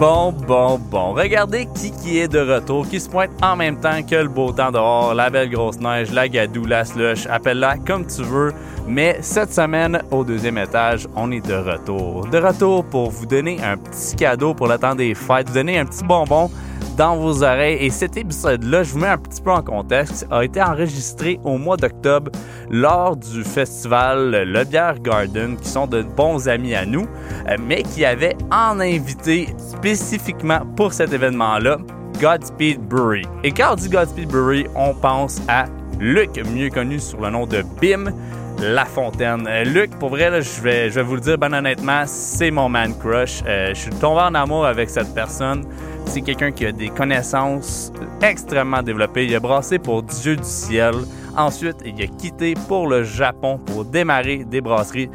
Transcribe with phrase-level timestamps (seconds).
[0.00, 1.12] Bon, bon, bon.
[1.12, 4.50] Regardez qui qui est de retour, qui se pointe en même temps que le beau
[4.50, 8.52] temps dehors, la belle grosse neige, la gadoue, la slush, appelle-la comme tu veux.
[8.88, 12.26] Mais cette semaine, au deuxième étage, on est de retour.
[12.26, 15.78] De retour pour vous donner un petit cadeau pour le temps des fêtes, vous donner
[15.78, 16.50] un petit bonbon
[16.96, 17.78] dans vos oreilles.
[17.80, 21.58] Et cet épisode-là, je vous mets un petit peu en contexte, a été enregistré au
[21.58, 22.30] mois d'octobre
[22.70, 27.06] lors du festival Le Bière Garden, qui sont de bons amis à nous,
[27.48, 31.78] euh, mais qui avaient en invité spécifiquement pour cet événement-là
[32.20, 33.26] Godspeed Brewery.
[33.42, 35.66] Et quand on dit Godspeed Brewery, on pense à
[35.98, 38.12] Luc, mieux connu sous le nom de Bim.
[38.60, 39.46] La Fontaine.
[39.48, 43.42] Euh, Luc, pour vrai, je, vais, vous le dire ben honnêtement, c'est mon man crush.
[43.46, 45.64] Euh, je suis tombé en amour avec cette personne.
[46.06, 49.26] C'est quelqu'un qui a des connaissances extrêmement développées.
[49.26, 50.94] Il a brassé pour Dieu du ciel.
[51.36, 55.10] Ensuite, il a quitté pour le Japon pour démarrer des brasseries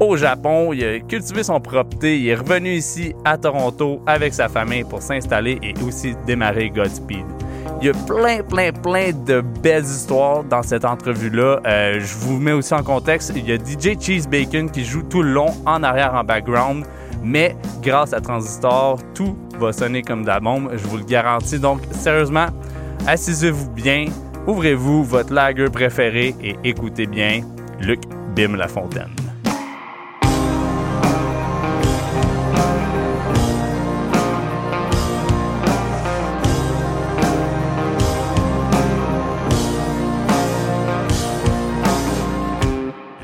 [0.00, 0.72] au Japon.
[0.72, 2.18] Il a cultivé son propre thé.
[2.18, 7.45] Il est revenu ici à Toronto avec sa famille pour s'installer et aussi démarrer Godspeed.
[7.80, 11.60] Il y a plein, plein, plein de belles histoires dans cette entrevue-là.
[11.66, 13.32] Euh, je vous mets aussi en contexte.
[13.36, 16.86] Il y a DJ Cheese Bacon qui joue tout le long en arrière en background.
[17.22, 21.58] Mais grâce à Transistor, tout va sonner comme de la bombe, je vous le garantis.
[21.58, 22.46] Donc, sérieusement,
[23.06, 24.06] assisez-vous bien,
[24.46, 27.42] ouvrez-vous votre lager préféré et écoutez bien
[27.80, 28.00] Luc
[28.34, 29.25] Bim Lafontaine.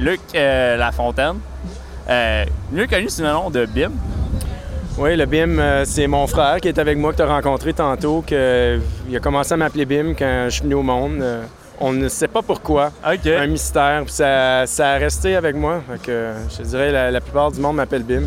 [0.03, 1.39] Luc euh, Lafontaine,
[2.11, 3.93] euh, mieux connu sous le nom de Bim.
[4.99, 7.73] Oui, le BIM, euh, c'est mon frère qui est avec moi, que tu as rencontré
[7.73, 11.19] tantôt, que, il a commencé à m'appeler BIM quand je suis venu au monde.
[11.21, 11.45] Euh,
[11.81, 12.91] on ne sait pas pourquoi.
[13.05, 14.03] Un mystère.
[14.05, 15.83] Puis ça, ça a resté avec moi.
[16.03, 18.25] Que, je te dirais, la, la plupart du monde m'appelle BIM.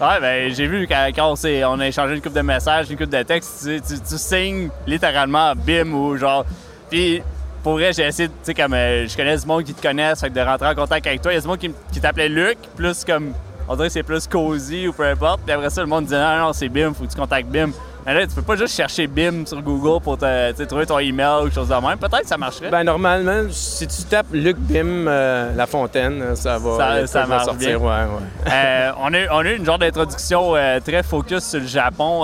[0.00, 2.98] Ouais, ben, j'ai vu quand, quand on, on a échangé une coupe de messages, une
[2.98, 6.44] coupe de textes, tu, tu, tu signes littéralement bim ou genre.
[6.90, 7.22] Puis,
[7.68, 10.20] pour vrai, j'ai essayé, tu sais, comme euh, je connais du monde qui te connaissent,
[10.20, 12.00] fait que de rentrer en contact avec toi, il y a du monde qui, qui
[12.00, 13.34] t'appelait Luc, plus comme,
[13.68, 15.40] on dirait que c'est plus cosy ou peu importe.
[15.44, 17.68] Puis après ça, le monde disait, non, non, c'est bim, faut que tu contactes bim.
[18.06, 21.40] Mais là, tu peux pas juste chercher bim sur Google pour te, trouver ton email
[21.40, 21.98] ou quelque chose de même.
[21.98, 22.70] Peut-être que ça marcherait.
[22.70, 27.44] Ben, normalement, si tu tapes Luc Bim euh, La Fontaine, ça va, Ça- ça va
[27.44, 27.78] sortir.
[27.78, 27.86] bien.
[27.86, 28.50] Ouais, ouais.
[28.50, 32.22] Euh, on, a, on a eu une genre d'introduction très focus sur le Japon.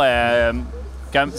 [1.12, 1.32] comme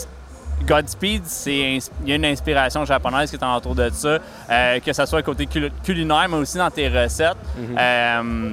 [0.67, 4.17] Godspeed, c'est il y a une inspiration japonaise qui est autour de ça,
[4.49, 7.35] euh, que ce soit côté cul- culinaire, mais aussi dans tes recettes.
[7.77, 8.49] Euh,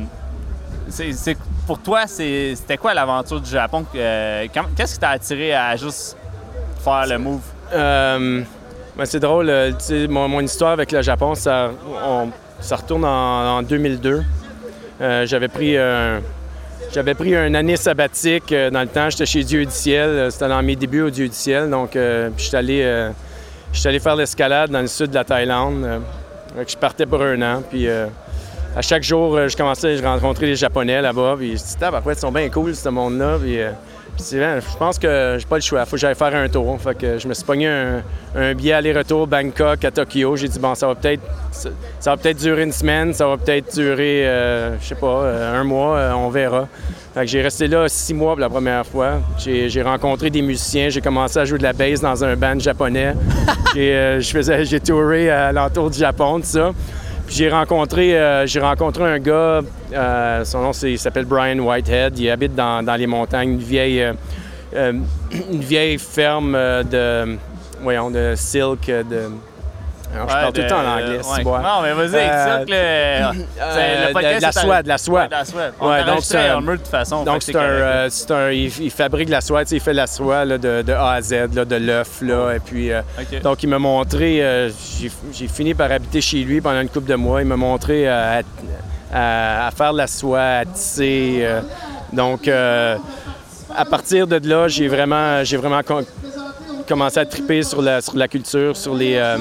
[0.88, 1.36] c'est- c'est-
[1.66, 3.84] pour toi, c'était quoi l'aventure du Japon?
[3.94, 4.46] Euh,
[4.76, 6.16] Qu'est-ce qui t'a attiré à juste
[6.82, 7.40] faire le move?
[7.72, 8.42] Euh,
[8.96, 9.72] ben, c'est drôle, euh,
[10.08, 11.70] mon, mon histoire avec le Japon, ça,
[12.04, 12.28] on-
[12.60, 14.22] ça retourne en, en 2002.
[15.00, 16.20] Euh, j'avais pris un,
[16.92, 19.08] j'avais pris une année sabbatique euh, dans le temps.
[19.10, 20.08] J'étais chez Dieu du ciel.
[20.10, 21.70] euh, C'était dans mes débuts au Dieu du ciel.
[21.70, 23.10] Donc, euh, puis j'étais allé, euh,
[23.72, 26.00] j'étais allé faire l'escalade dans le sud de la Thaïlande.
[26.66, 27.62] je partais pour un an.
[27.69, 31.36] Puis à chaque jour, je commençais, je rencontrais les Japonais là-bas.
[31.38, 33.38] Puis je me après, ils sont bien cool, ce monde-là.
[33.41, 33.58] Puis,
[34.19, 35.84] je pense que j'ai pas le choix.
[35.84, 36.78] Faut que j'aille faire un tour.
[36.81, 38.03] Fait que je me suis pogné un,
[38.34, 40.37] un billet aller-retour Bangkok à Tokyo.
[40.37, 43.37] J'ai dit, bon, ça va peut-être ça, ça va peut-être durer une semaine, ça va
[43.37, 46.69] peut-être durer, euh, je sais pas, euh, un mois, euh, on verra.
[47.15, 49.21] Fait que j'ai resté là six mois pour la première fois.
[49.39, 52.59] J'ai j'ai rencontré des musiciens, j'ai commencé à jouer de la bass dans un band
[52.59, 53.15] japonais.
[53.75, 56.73] J'ai euh, je faisais- j'ai touré à l'entour du Japon, tout ça.
[57.34, 59.62] J'ai rencontré, euh, j'ai rencontré un gars,
[59.94, 64.03] euh, son nom s'appelle Brian Whitehead, il habite dans, les montagnes, une vieille,
[64.75, 64.93] euh,
[65.50, 67.38] une vieille ferme de,
[67.81, 69.31] voyons, de silk, de...
[70.15, 71.23] Alors, je Ouais, parle tout le temps en de- anglais, ouais.
[71.37, 71.59] c'est bon.
[71.59, 72.75] Non, mais vas-y, Euh, explique le.
[73.56, 75.21] c'est- Euh, le podcast, de, de la soie, de la soie.
[75.21, 75.61] Ouais, de la soie.
[75.81, 77.25] On Ouais, ouais, donc c'est un- de toute façon.
[77.25, 79.97] Donc, que c'est un, euh, un- il, il fabrique de la soie, il fait de
[79.97, 82.93] la soie là, de, de A à Z, là, de l'œuf, là, et puis...
[82.93, 83.00] euh,
[83.43, 84.71] donc, il m'a montré, euh,
[85.33, 88.41] j'ai fini par habiter chez lui pendant une couple de mois, il m'a montré euh,
[89.12, 91.39] à, à- à faire de la soie, à tisser.
[91.43, 91.61] euh,
[92.12, 92.97] donc, euh,
[93.75, 96.05] à partir de là, j'ai vraiment, j'ai vraiment con-
[96.87, 99.38] commencé à triper sur la, sur la culture, sur les, euh,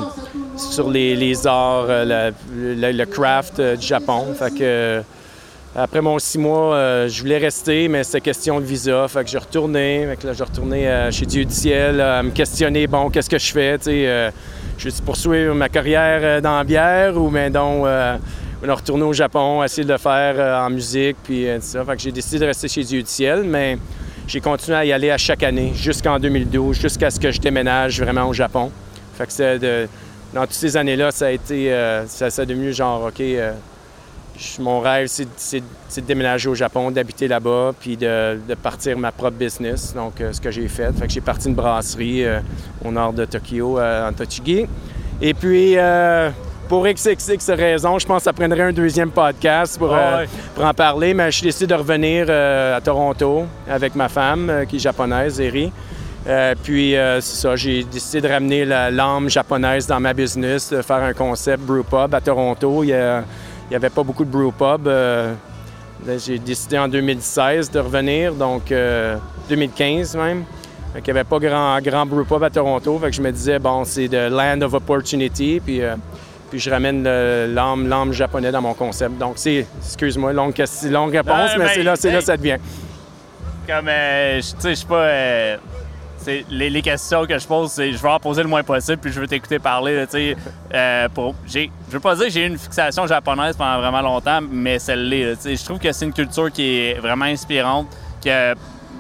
[0.58, 4.28] sur les, les arts, euh, le, craft euh, du Japon.
[4.62, 5.02] Euh,
[5.76, 9.08] après mon six mois, je voulais rester, mais c'était question de visa.
[9.08, 10.06] Fait que j'ai retourné.
[10.10, 13.40] Fait là, j'ai retourné euh, chez Dieu du ciel à me questionner, bon, qu'est-ce que
[13.40, 13.78] je fais?
[13.88, 14.32] euh,
[14.78, 17.86] je vais poursuivre ma carrière dans la bière ou mais donc
[18.64, 21.86] on retourner au Japon, essayer de le faire en musique, puis ça.
[21.86, 23.78] Fait que j'ai décidé de rester chez Dieu du ciel, mais
[24.28, 28.02] j'ai continué à y aller à chaque année jusqu'en 2012, jusqu'à ce que je déménage
[28.02, 28.72] vraiment au Japon.
[29.28, 29.62] C'est
[30.34, 33.52] dans toutes ces années-là, ça a été, euh, ça, ça a devenu genre, OK, euh,
[34.60, 39.38] mon rêve, c'est de déménager au Japon, d'habiter là-bas, puis de, de partir ma propre
[39.38, 39.94] business.
[39.94, 40.92] Donc, euh, ce que j'ai fait.
[40.94, 42.26] Fait que j'ai parti une brasserie
[42.84, 44.66] au nord de Tokyo, en Tochigi.
[45.22, 45.76] Et puis,
[46.68, 50.26] pour XXX raisons, je pense que ça prendrait un deuxième podcast pour, ouais.
[50.56, 54.78] pour en parler, mais je suis décidé de revenir à Toronto avec ma femme, qui
[54.78, 55.72] est japonaise, Eri.
[56.28, 60.70] Euh, puis, euh, c'est ça, j'ai décidé de ramener la- l'âme japonaise dans ma business,
[60.70, 62.84] de faire un concept brewpub à Toronto.
[62.84, 62.88] Il
[63.70, 64.88] n'y avait pas beaucoup de brewpub.
[64.88, 65.34] euh,
[66.18, 69.18] j'ai décidé en 2016 de revenir, donc euh,
[69.50, 70.44] 2015 même.
[70.94, 73.00] Fait qu'il n'y avait pas grand, grand brewpub à Toronto.
[73.00, 75.60] Fait que je me disais, bon, c'est de land of opportunity.
[75.64, 75.96] Puis, euh,
[76.52, 79.18] puis je ramène l'âme, l'âme japonais dans mon concept.
[79.18, 80.54] Donc, c'est, excuse-moi, longue,
[80.90, 82.24] longue réponse, Non, mais ben, c'est là, c'est là hey.
[82.26, 82.58] ça devient.
[83.68, 85.06] Comme, euh, je- tu sais, je suis pas.
[86.50, 89.20] Les, questions que je pose, c'est je veux en poser le moins possible, puis je
[89.20, 90.06] veux t'écouter parler.
[90.10, 90.36] sais,
[90.74, 94.02] euh, pour, j'ai, je veux pas dire que j'ai eu une fixation japonaise pendant vraiment
[94.02, 97.88] longtemps, mais celle-là, je trouve que c'est une culture qui est vraiment inspirante,
[98.24, 98.54] que,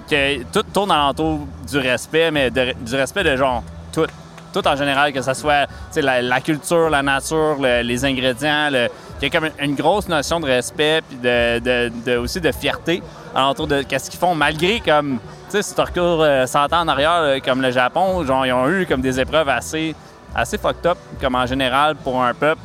[0.09, 1.39] que tout tourne alentour
[1.69, 3.63] du respect, mais du respect de genre
[3.93, 4.05] tout.
[4.53, 5.65] Tout en général, que ce soit
[5.95, 10.41] la, culture, la nature, le- les ingrédients, le- qu'il y a comme une, grosse notion
[10.41, 13.01] de respect, puis de, aussi de fierté
[13.33, 15.19] alentour de qu'est-ce qu'ils font, malgré comme,
[15.51, 18.51] sais, si tu recours euh, 100 ans en arrière, là, comme le Japon, genre, ils
[18.53, 19.95] ont eu comme des épreuves assez,
[20.35, 22.61] assez fucked up, comme en général pour un peuple,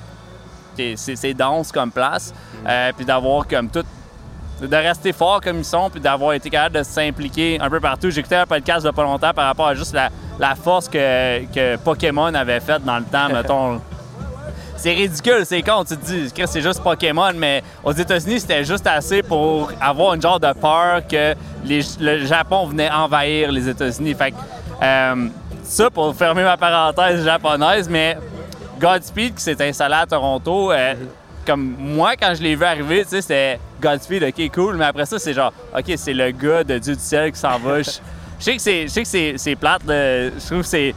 [0.77, 2.33] qui est- c'est dense comme place,
[2.67, 3.83] euh, puis d'avoir comme tout
[4.61, 8.09] de rester fort comme ils sont, puis d'avoir été capable de s'impliquer un peu partout.
[8.09, 11.77] Écouté un podcast de pas longtemps par rapport à juste la, la force que, que
[11.77, 13.81] Pokémon avait faite dans le temps, mettons.
[14.77, 18.87] C'est ridicule, c'est con, tu te dis, c'est juste Pokémon, mais aux États-Unis, c'était juste
[18.87, 21.35] assez pour avoir une genre de peur que
[21.65, 24.15] les- le Japon venait envahir les États-Unis.
[24.15, 24.37] Fait que,
[24.83, 25.29] euh,
[25.65, 28.17] ça pour fermer ma parenthèse japonaise, mais
[28.79, 30.95] Godspeed qui s'est installé à Toronto, euh,
[31.47, 35.07] comme moi, quand je l'ai vu arriver, tu sais, c'était Godspeed, ok, cool, mais après
[35.07, 37.81] ça, c'est genre, ok, c'est le gars de Dieu du ciel qui s'en va.
[38.39, 40.25] Je sais que c'est, je sais que c'est, c'est plate, là.
[40.29, 40.95] je trouve que c'est.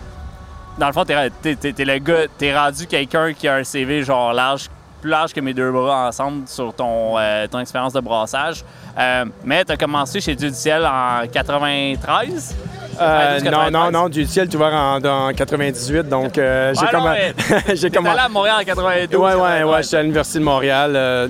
[0.79, 3.63] Dans le fond, t'es, t'es- t'es- t'es le gars, t'es rendu quelqu'un qui a un
[3.63, 4.69] CV genre large,
[5.01, 8.63] plus large que mes deux bras ensemble sur ton, euh, ton expérience de brassage.
[8.97, 12.55] Euh, mais t'as commencé chez Dieu du ciel en 93?
[13.01, 13.93] Euh, 92, non, non, 93.
[13.93, 18.07] non, du ciel, tu vois, en, en 98, donc euh, j'ai Ah mais j'ai allé
[18.19, 19.15] à Montréal en 92?
[19.19, 19.83] Ouais, ouais, ouais, 93.
[19.85, 20.91] j'étais à l'Université de Montréal.
[20.95, 21.27] euh,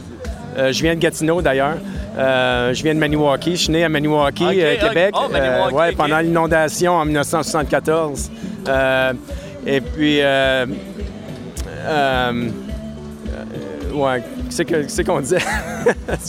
[0.57, 1.75] euh, je viens de Gatineau, d'ailleurs.
[2.17, 3.51] Euh, je viens de Maniwaki.
[3.55, 4.75] Je suis né à Maniwaki, euh.
[4.77, 5.13] Québec.
[5.17, 5.95] Oh, Maniwaki, ouais, ok.
[5.97, 8.31] pendant l'inondation en 1974.
[8.67, 9.13] Euh,
[9.65, 10.65] et puis, euh,
[11.85, 12.49] euh,
[13.93, 15.37] ouais, c'est qu'on disait.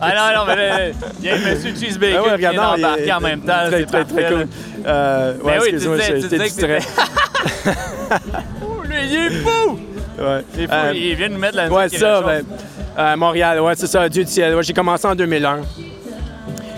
[0.00, 3.12] Ah non, non, mais il y a Monsieur Cheese Ah Bacon ouais, qui vient d'embarquer
[3.12, 3.66] en même temps.
[3.66, 4.46] Très, très, très cool.
[4.86, 6.78] Euh, Mais ouais, excuse-moi, j'étais distrait.
[8.62, 9.78] Oh, lui, il est fou!
[10.18, 10.44] Ouais.
[10.54, 12.22] Il est fou, il vient de nous mettre la Ouais, musique c'est ça.
[12.96, 14.54] Ben, Montréal, ouais, c'est ça, Dieu du ciel.
[14.54, 15.60] Ouais, j'ai commencé en 2001.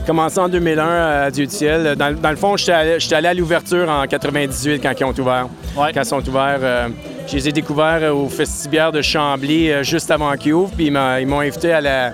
[0.06, 0.84] Commencé en 2001
[1.26, 1.94] à Dieu du ciel.
[1.96, 5.46] Dans, dans le fond, j'étais allé, allé à l'ouverture en 98 quand ils ont ouvert.
[5.76, 5.92] Ouais.
[5.94, 6.88] Quand ils sont ouverts, euh,
[7.28, 10.72] je les ai découverts euh, au Festibière de Chambly euh, juste avant qu'ils ouvrent.
[10.74, 12.12] Puis ils m'ont invité à la.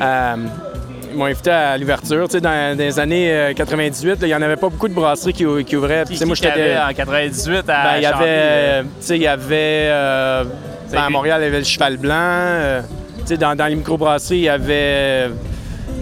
[0.00, 0.34] à-
[1.12, 2.26] ils m'ont invité à l'ouverture.
[2.26, 4.88] Tu sais, dans, dans les années euh, 98, là, il n'y en avait pas beaucoup
[4.88, 6.04] de brasseries qui, qui ouvraient.
[6.06, 8.82] Qui, Tu sais, moi, qui avait en 98 à ben, il y avait, euh, euh,
[8.82, 10.44] tu sais, il y avait, euh,
[10.90, 11.10] ben, à.
[11.10, 12.14] Montréal, il y avait le Cheval Blanc.
[12.16, 12.80] euh,
[13.20, 15.28] tu sais, dans, dans les microbrasseries, il y avait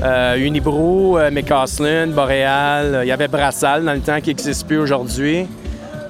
[0.03, 2.95] euh, Unibrew, euh, McCaslin, Boréal.
[2.95, 5.47] euh, Il y avait Brassal dans le temps qui n'existe plus aujourd'hui.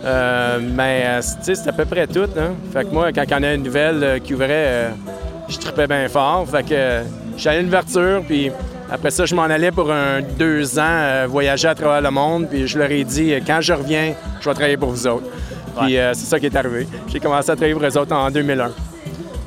[0.05, 2.29] Euh, mais, euh, c'est à peu près tout.
[2.39, 2.53] Hein?
[2.73, 4.91] Fait que moi, quand il y en a une nouvelle qui ouvrait,
[5.49, 6.47] je tripais bien fort.
[6.49, 7.01] Fait que
[7.37, 8.51] j'allais à l'ouverture, puis
[8.91, 12.47] après ça, je m'en allais pour un deux ans voyager à travers le monde.
[12.49, 15.27] Puis je leur ai dit, quand je reviens, je vais travailler pour vous autres.
[15.81, 16.87] Puis c'est ça qui est arrivé.
[17.09, 18.71] J'ai commencé à travailler pour eux autres en 2001.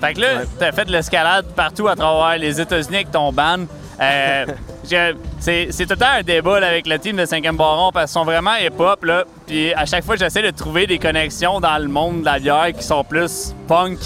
[0.01, 0.45] Fait que là, Ouais.
[0.59, 3.59] t'as fait de l'escalade partout à travers les États-Unis avec ton band.
[4.01, 4.45] Euh,
[4.83, 8.19] c'est tout le temps un débat là, avec le team de 5e Baron parce qu'ils
[8.19, 9.03] sont vraiment hip-hop.
[9.05, 9.23] là.
[9.47, 12.67] Puis à chaque fois, j'essaie de trouver des connexions dans le monde de la bière
[12.77, 13.99] qui sont plus punk.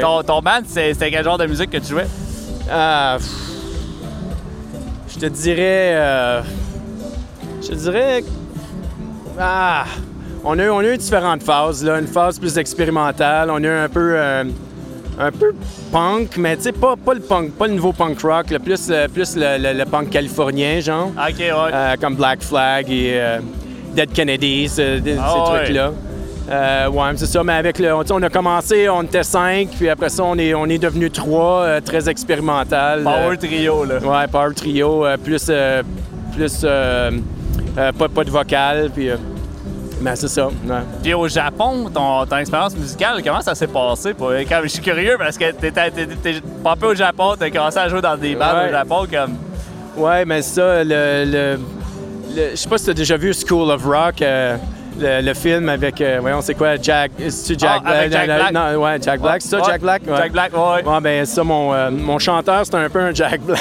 [0.00, 2.06] Ton, ton band, c'est- c'était quel genre de musique que tu jouais?
[2.06, 3.26] Pff,
[5.08, 5.94] je te dirais.
[5.96, 6.42] euh,
[7.62, 8.24] je te dirais.
[9.38, 9.84] Ah!
[10.44, 11.82] On a, eu- on a eu différentes phases.
[11.84, 11.98] Là.
[11.98, 13.50] Une phase plus expérimentale.
[13.50, 14.14] On a eu un peu.
[15.18, 15.54] Un peu
[15.92, 19.06] punk, mais tu sais, pas, pas le punk, pas le nouveau punk rock, plus, euh,
[19.08, 21.08] plus le, le- le punk californien, genre.
[21.16, 21.50] Ok, ouais.
[21.72, 23.38] Euh, comme Black Flag et euh,
[23.94, 25.58] Dead Kennedys, euh, Ah ces ouais.
[25.64, 25.90] trucs-là.
[26.90, 27.88] Ouais, c'est ça, mais avec le.
[28.02, 30.78] tu sais, On a commencé, on était cinq, puis après ça, on est, on est
[30.78, 33.02] devenu trois, très expérimental.
[33.04, 33.98] Power Trio, là.
[33.98, 35.50] ouais, Power Trio, plus.
[36.34, 36.60] plus.
[36.64, 39.10] pas, pas de vocal, puis.
[40.00, 40.46] Mais c'est ça.
[40.48, 40.52] ouais.
[41.02, 44.12] Puis au Japon, ton, ton expérience musicale, comment ça s'est passé?
[44.14, 45.70] Pour, je suis curieux parce que t'es,
[46.62, 48.68] pas au Japon, t'as commencé à jouer dans des Ouais.
[48.68, 49.36] au Japon comme.
[49.96, 51.24] Ouais, mais ça, le.
[51.24, 51.58] le,
[52.34, 54.56] le- je sais pas si tu as déjà vu School of Rock, euh,
[55.00, 56.00] le, le film avec.
[56.00, 57.12] euh, voyons, c'est quoi, Jack.
[57.28, 58.52] C'est-tu Jack Ah, avec Jack Black.
[58.52, 59.42] Non, ouais, Jack Black.
[59.42, 60.02] C'est ça, Jack Black?
[60.06, 60.16] Ouais.
[60.16, 60.84] Jack Black, ouais.
[60.88, 63.60] Ouais, ben ça, mon, euh, mon chanteur, c'était un peu un Jack Black.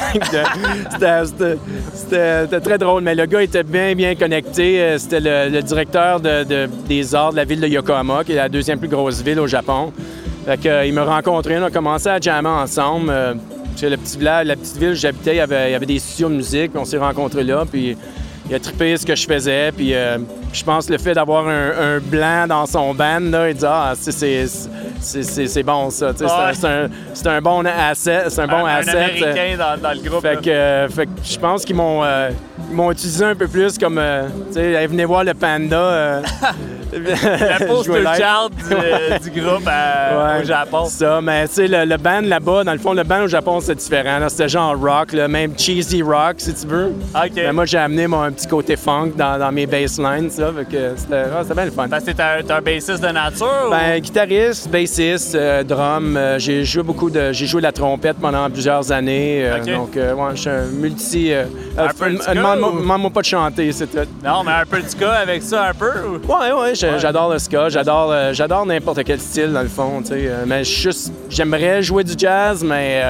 [1.94, 4.82] c'était- très drôle, mais le gars était bien, bien connecté.
[4.82, 8.34] Euh, C'était le, le directeur de- de- des arts de la ville de Yokohama, qui
[8.34, 9.92] est la deuxième plus grosse ville au Japon.
[10.46, 13.10] Fait que, il m'a rencontré, on a commencé à jammer ensemble.
[13.10, 13.34] Euh,
[13.76, 15.86] c'est le petit village, la petite ville où j'habitais, il y avait, il y avait
[15.86, 17.98] des studios de musique, puis on s'est rencontrés là, puis
[18.50, 20.18] il a trippé ce que je faisais, puis euh,
[20.52, 23.66] je pense que le fait d'avoir un, un blanc dans son band, là, il dit
[23.68, 24.14] «Ah, c'est-
[25.64, 26.12] bon, ça.
[26.16, 28.26] C'est un- un, c'est un bon asset.
[28.30, 28.96] C'est un bon un, asset.
[28.96, 30.22] euh, Américain dans, dans le groupe.
[30.22, 32.30] Fait que, euh, fait que je pense qu'ils m'ont euh,
[32.70, 35.76] ils m'ont utilisé un peu plus comme, euh, tu sais, venez voir le panda.
[35.78, 36.22] euh,
[36.94, 40.86] la poster child du, euh, du groupe à- Ouais, au Japon.
[40.86, 43.60] Ça, mais tu sais, le, le band là-bas, dans le fond, le band au Japon,
[43.62, 44.20] c'est différent.
[44.20, 44.30] là.
[44.30, 46.94] C'était genre rock, là, même cheesy rock, si tu veux.
[47.16, 47.32] OK.
[47.36, 50.52] Mais moi, j'ai amené mon petit côté funk dans, dans mes basslines, ça.
[50.58, 51.88] Fait que c'était c'était bien le fun.
[51.90, 52.22] Parce que t'es
[52.54, 53.48] un, bassiste de nature?
[53.68, 56.18] ou- Ben, guitariste, bassiste, euh, drum.
[56.18, 57.32] euh, j'ai joué beaucoup de.
[57.32, 59.44] J'ai joué de la trompette pendant plusieurs années.
[59.46, 59.60] euh.
[59.64, 61.32] Donc, ouais, je suis un multi.
[61.34, 63.98] Un peu Demande-moi demande-moi pas de chanter, c'est tout.
[64.24, 65.90] Non, mais un peu de ska avec ça, un peu?
[66.08, 70.10] ou- Ouais, ouais, j'adore le ska, j'adore, j'adore n'importe quel style dans le fond, tu
[70.10, 70.14] sais.
[70.28, 73.02] euh, mais juste, j'aimerais jouer du jazz, mais,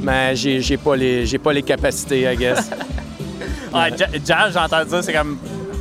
[0.00, 2.70] mais j'ai, j'ai pas les, j'ai pas les capacités, I guess.
[3.76, 5.38] Ouais, ja- jazz, j'entends dire, c'est comme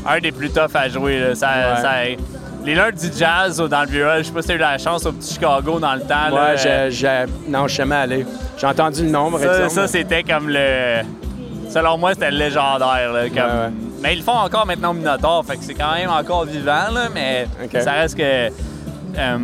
[0.08, 1.20] un des plus toughs à jouer.
[1.20, 1.36] là.
[1.36, 1.82] Ça, Ouais.
[1.82, 2.22] ça-
[2.66, 5.06] les lundis du jazz dans le vieux, je sais pas si t'as eu la chance
[5.06, 6.30] au petit Chicago dans le temps.
[6.34, 8.26] là, ouais, j'ai, j'ai- non, je suis jamais allé.
[8.58, 9.70] J'ai entendu le nom, par Ça, exemple.
[9.70, 11.02] ça, c'était comme le.
[11.70, 13.12] Selon moi, c'était le légendaire.
[13.14, 13.72] là, comme- Ouais, ouais.
[14.02, 16.92] Mais ils le font encore maintenant au Minotaur, fait que c'est quand même encore vivant,
[16.94, 17.48] là, mais
[17.82, 18.24] ça reste que.
[18.24, 19.38] euh,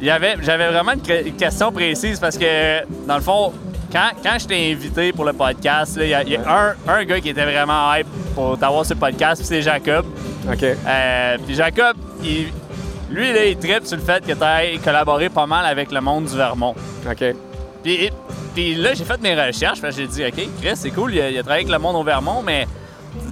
[0.00, 0.34] J'avais
[0.68, 3.52] vraiment une question précise parce que, dans le fond,
[3.92, 6.74] quand, quand je t'ai invité pour le podcast, il y a, il y a un,
[6.88, 10.06] un gars qui était vraiment hype pour t'avoir sur le podcast, puis c'est Jacob.
[10.50, 10.62] OK.
[10.62, 12.48] Euh, puis Jacob, il-
[13.10, 16.24] lui, là, il tripe sur le fait que tu collaboré pas mal avec le monde
[16.24, 16.74] du Vermont.
[17.10, 17.24] OK.
[17.82, 18.10] Puis,
[18.54, 21.38] puis là, j'ai fait mes recherches, j'ai dit, OK, Chris, c'est cool, il a, il
[21.38, 22.66] a travaillé avec le monde au Vermont, mais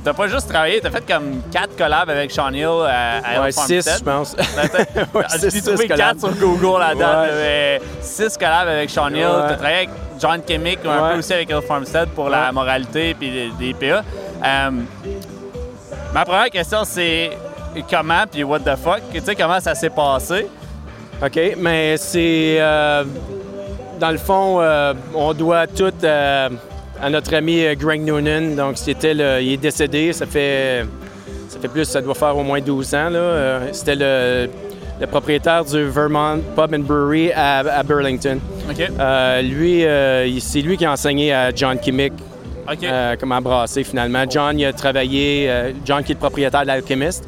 [0.05, 3.47] t'as pas juste travaillé, t'as fait comme quatre collabs avec Sean Hill à, à Ouais,
[3.49, 3.99] Elf six, Farmstead.
[3.99, 4.37] je pense.
[5.15, 6.19] Ouais, J'ai trouvé six quatre collabs.
[6.19, 7.21] sur Google là-dedans.
[7.21, 7.27] Ouais.
[7.29, 9.17] là, mais Six collabs avec Sean Hill.
[9.27, 9.33] Ouais.
[9.49, 9.91] T'as travaillé avec
[10.21, 11.13] John Kimmick, un Ouais.
[11.15, 14.03] peu aussi avec Elf Farmstead pour la moralité et des, des PA.
[14.45, 14.71] Euh,
[16.15, 17.31] ma première question, c'est
[17.91, 19.01] comment puis what the fuck?
[19.13, 20.47] Tu sais, comment ça s'est passé?
[21.25, 22.57] OK, mais c'est.
[22.61, 23.05] euh,
[23.99, 25.93] dans le fond, euh, on doit tout
[27.01, 28.55] à notre ami euh, Greg Noonan.
[28.57, 30.85] Donc, c'était le, il est décédé, ça fait,
[31.49, 33.11] ça fait plus, ça doit faire au moins 12 ans.
[33.11, 33.19] là.
[33.19, 34.49] Euh, c'était le,
[35.01, 38.39] le propriétaire du Vermont Pub and Brewery à, à Burlington.
[38.79, 42.13] Euh, lui, euh, c'est lui qui a enseigné à John Kimmick
[42.85, 44.25] euh, comment brasser finalement.
[44.29, 45.51] John, il a travaillé,
[45.85, 47.25] John qui est le propriétaire de l'Alchemist,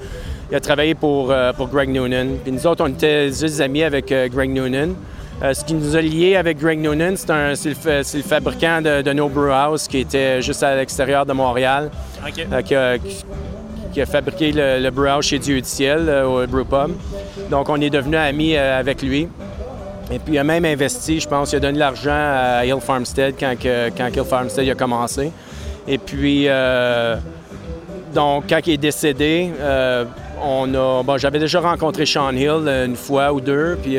[0.51, 2.37] il a travaillé pour, pour Greg Noonan.
[2.45, 4.95] Puis nous autres, on était juste amis avec Greg Noonan.
[5.43, 8.19] Euh, ce qui nous a liés avec Greg Noonan, c'est, un- c'est le, fa- c'est
[8.19, 11.91] le fabricant de, de No Brew House qui était juste à l'extérieur de Montréal,
[12.25, 13.25] euh, qui, a, qui-
[13.93, 16.93] qui a fabriqué le, le brew house chez Dieu du ciel, euh, au Brew Pub.
[17.51, 19.29] Donc, on est devenus amis euh, avec lui.
[20.13, 22.81] Et puis, il a même investi, je pense, il a donné de l'argent à Hill
[22.81, 25.33] Farmstead quand, que- quand Hill Farmstead a commencé.
[25.89, 26.47] Et puis,
[28.15, 29.51] donc, quand il est décédé,
[30.41, 33.97] on a, bon, j'avais déjà rencontré Sean Hill une fois ou deux, puis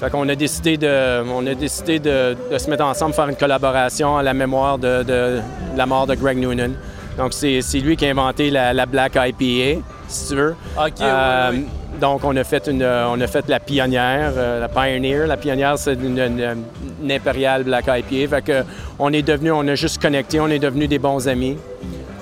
[0.00, 3.36] fait qu'on a décidé de, on a décidé de, de se mettre ensemble, faire une
[3.36, 5.40] collaboration à la mémoire de,
[5.76, 6.70] la mort de Greg Noonan.
[7.18, 10.54] Donc, c'est lui qui a inventé la, la Black IPA, si tu veux.
[10.78, 11.66] OK, Euh, oui.
[12.00, 15.26] Donc, on a fait, une, on a fait la pionnière, euh, la pioneer.
[15.26, 16.64] La pionnière, c'est une, une,
[17.02, 18.36] une impériale Black IPA.
[18.36, 18.64] Fait que
[18.98, 21.58] on est devenu, on a juste connecté, on est devenus des bons amis.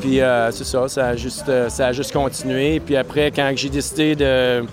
[0.00, 2.80] Puis euh, c'est ça, ça a, juste, ça a juste continué.
[2.80, 4.64] Puis après, quand j'ai décidé de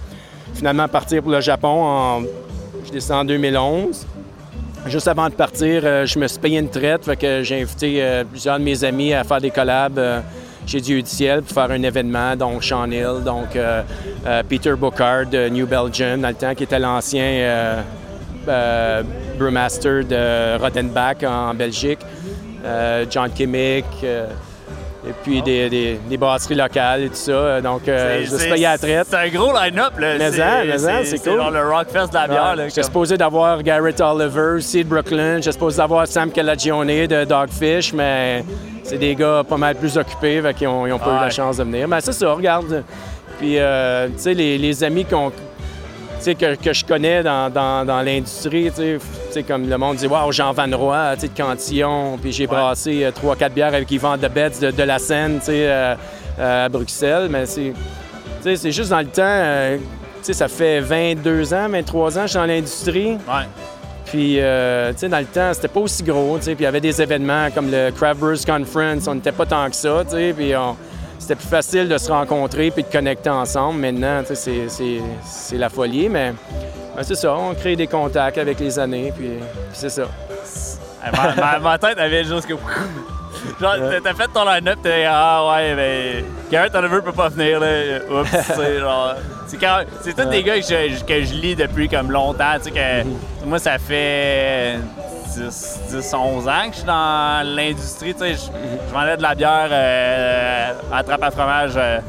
[0.56, 2.22] finalement partir pour le Japon, en,
[2.86, 4.06] j'ai décidé en 2011.
[4.88, 7.06] Juste avant de partir, euh, je me suis payé une traite.
[7.06, 10.20] Fait que j'ai invité euh, plusieurs de mes amis à faire des collabs euh,
[10.68, 12.36] chez Dieu du ciel pour faire un événement.
[12.36, 13.58] Donc, Sean Hill, donc
[14.50, 17.84] Peter Bocard de New Belgium, dans le temps, qui était l'ancien
[19.38, 22.00] brewmaster de Rottenbach en Belgique.
[23.12, 23.86] John Kimmick.
[25.08, 27.62] Et puis des, des, des brasseries locales et tout ça.
[27.62, 29.08] Donc, euh, je suis payé à la traite.
[29.10, 30.16] C'est un gros line-up, là.
[30.18, 31.38] Mais C'est- en, mais en, c'est cool.
[31.38, 32.54] genre le Rockfest de la bière.
[32.58, 35.38] J'étais comme- supposé d'avoir Garrett Oliver aussi de Brooklyn.
[35.38, 38.44] J'étais supposé d'avoir Sam Calagione de Dogfish, mais
[38.84, 41.22] c'est des gars pas mal plus occupés, ont, ils ont pas eu Ouais.
[41.22, 41.88] la chance de venir.
[41.88, 42.84] Mais c'est ça, regarde.
[43.38, 45.30] Puis Puis, euh, tu sais, les, les amis qu'on
[46.34, 50.32] que, que, je connais dans, dans, dans l'industrie, tu sais, comme le monde dit Waouh,
[50.32, 54.72] Jean Van Roy, de Cantillon, puis j'ai brassé 3-4 bières avec Yvan de Betts de,
[54.72, 55.96] de la Seine, tu sais,
[56.40, 57.28] à Bruxelles.
[57.30, 57.74] Mais c'est,
[58.42, 62.32] c'est juste dans le temps, tu sais, ça fait 22 ans, 23 ans que je
[62.32, 63.12] suis dans l'industrie.
[63.12, 63.46] Ouais.
[64.06, 66.56] Puis, euh, tu sais, dans le temps, c'était pas aussi gros, tu sais.
[66.56, 69.76] Puis, il y avait des événements comme le Craft Conference, on n'était pas tant que
[69.76, 70.34] ça, tu sais.
[70.36, 70.54] Puis,
[71.20, 73.80] c'était plus facile de se rencontrer puis de connecter ensemble.
[73.80, 76.34] Maintenant, c'est la folie, mais
[77.02, 79.32] c'est ça, on crée des contacts avec les années, puis,
[79.74, 80.04] c'est ça.
[81.62, 82.54] ma, tête avait juste que.
[83.62, 88.00] Genre, t'as fait ton line-up, t'es ah ouais, mais Garrett Oliver peut pas venir, là.
[88.10, 89.16] Oups, c'est genre.
[90.02, 93.04] C'est tous des gars que je, que je lis depuis comme longtemps, tu sais, que
[93.04, 93.18] mhm.
[93.46, 94.80] moi, ça fait
[95.36, 98.34] 10, 10, 11 ans que je suis dans l'industrie, tu sais.
[98.34, 98.40] Je,
[98.88, 101.74] je, vendais de la bière euh, à trappe à fromage.
[101.76, 102.00] Euh,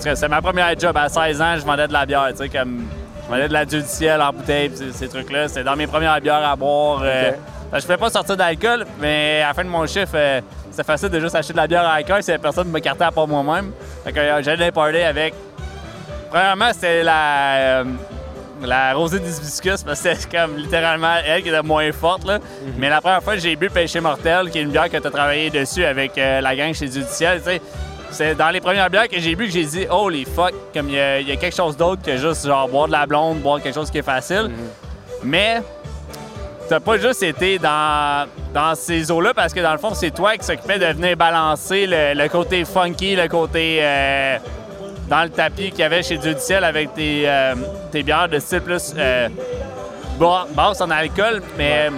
[0.00, 0.96] c'est ma première job.
[0.96, 2.86] À 16 ans, je vendais de la bière, tu sais, comme.
[3.24, 5.48] Je vendais de la du ciel en bouteille, ces, ces trucs-là.
[5.48, 7.00] C'était dans mes premières bières à boire.
[7.02, 7.32] Euh,
[7.72, 10.40] je ne pas sortir d'alcool, mais à la fin de mon chiffre, euh,
[10.70, 13.04] c'est facile de juste acheter de la bière à alcool si personne ne me cartait
[13.04, 13.72] à part moi-même.
[14.06, 15.34] Euh, j'allais parler avec.
[16.30, 17.84] Premièrement, c'était la, euh,
[18.66, 22.26] la rosée d'hibiscus, parce que c'était comme littéralement elle qui était moins forte.
[22.26, 22.38] Là.
[22.38, 22.74] Mhm.
[22.78, 25.10] Mais la première fois j'ai bu Péché Mortel, qui est une bière que tu as
[25.10, 27.40] travaillé dessus avec la gang chez Judiciel,
[28.10, 30.94] c'est dans les premières bières que j'ai bu que j'ai dit Holy fuck, comme il
[30.94, 33.90] y, a quelque chose d'autre que juste genre boire de la blonde, boire quelque chose
[33.90, 34.48] qui est facile.
[34.48, 34.54] Mhm.
[35.24, 35.62] Mais
[36.68, 40.36] t'as pas juste été dans, dans ces eaux-là parce que dans le fond, c'est toi
[40.36, 44.38] qui s'occupais de venir balancer le, côté funky, le côté euh,
[45.08, 47.54] dans le tapis qu'il y avait chez Ciel avec tes, euh,
[47.90, 49.28] tes, bières de style plus euh,
[50.54, 51.42] basse en alcool.
[51.56, 51.90] Mais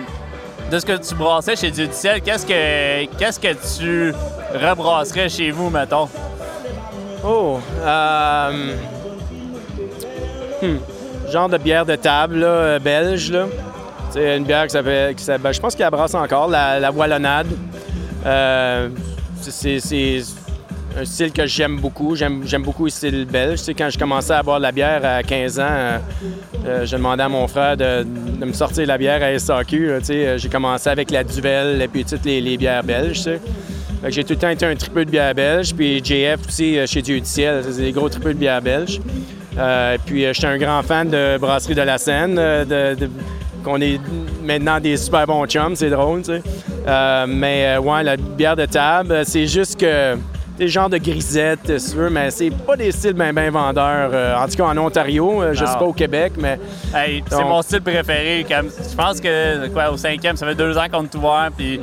[0.71, 4.15] de ce que tu brassais chez Ciel, qu'est-ce que qu'est-ce que tu
[4.55, 6.09] rebrasserais chez vous, mettons?
[7.25, 7.59] Oh,
[10.63, 10.77] hmm,
[11.31, 12.47] genre de bière de table
[12.83, 13.47] belge, là.
[14.11, 15.15] C'est une bière qui s'appelle.
[15.41, 17.47] Ben, je pense qu'elle brasse encore, la, la Wallonade.
[18.27, 18.89] Euh,
[19.41, 20.21] c'est
[20.99, 22.17] un style que j'aime beaucoup.
[22.17, 23.61] J'aime beaucoup le style belge.
[23.77, 25.99] quand je commençais à boire de la bière à 15 ans, euh,
[26.67, 28.05] euh, je demandais à mon frère de,
[28.45, 30.01] me sortir la bière à SAQ.
[30.37, 33.29] J'ai commencé avec la Duvel et puis toutes les, bières belges.
[34.09, 35.75] J'ai tout le temps été un tripeux de bière belge.
[35.75, 39.01] Puis JF aussi chez Dieu du ciel, c'est des gros tripeux de bière belge.
[40.07, 42.41] puis j'étais un grand fan de Brasserie de la Seine,
[43.63, 44.01] qu'on est
[44.43, 46.43] maintenant des super bons chums, c'est drôle, tu sais.
[46.87, 50.17] Euh, mais euh, ouais, la bière de table, c'est juste que
[50.61, 54.11] des genres de grisettes, si tu veux, mais c'est pas des styles bien ben vendeurs.
[54.13, 56.61] Euh, en tout cas, en Ontario, je sais pas au Québec, mais.
[56.95, 58.47] Hey, c'est mon style préféré.
[58.47, 61.81] je pense que quoi, au cinquième, ça fait deux ans qu'on est ouvert, puis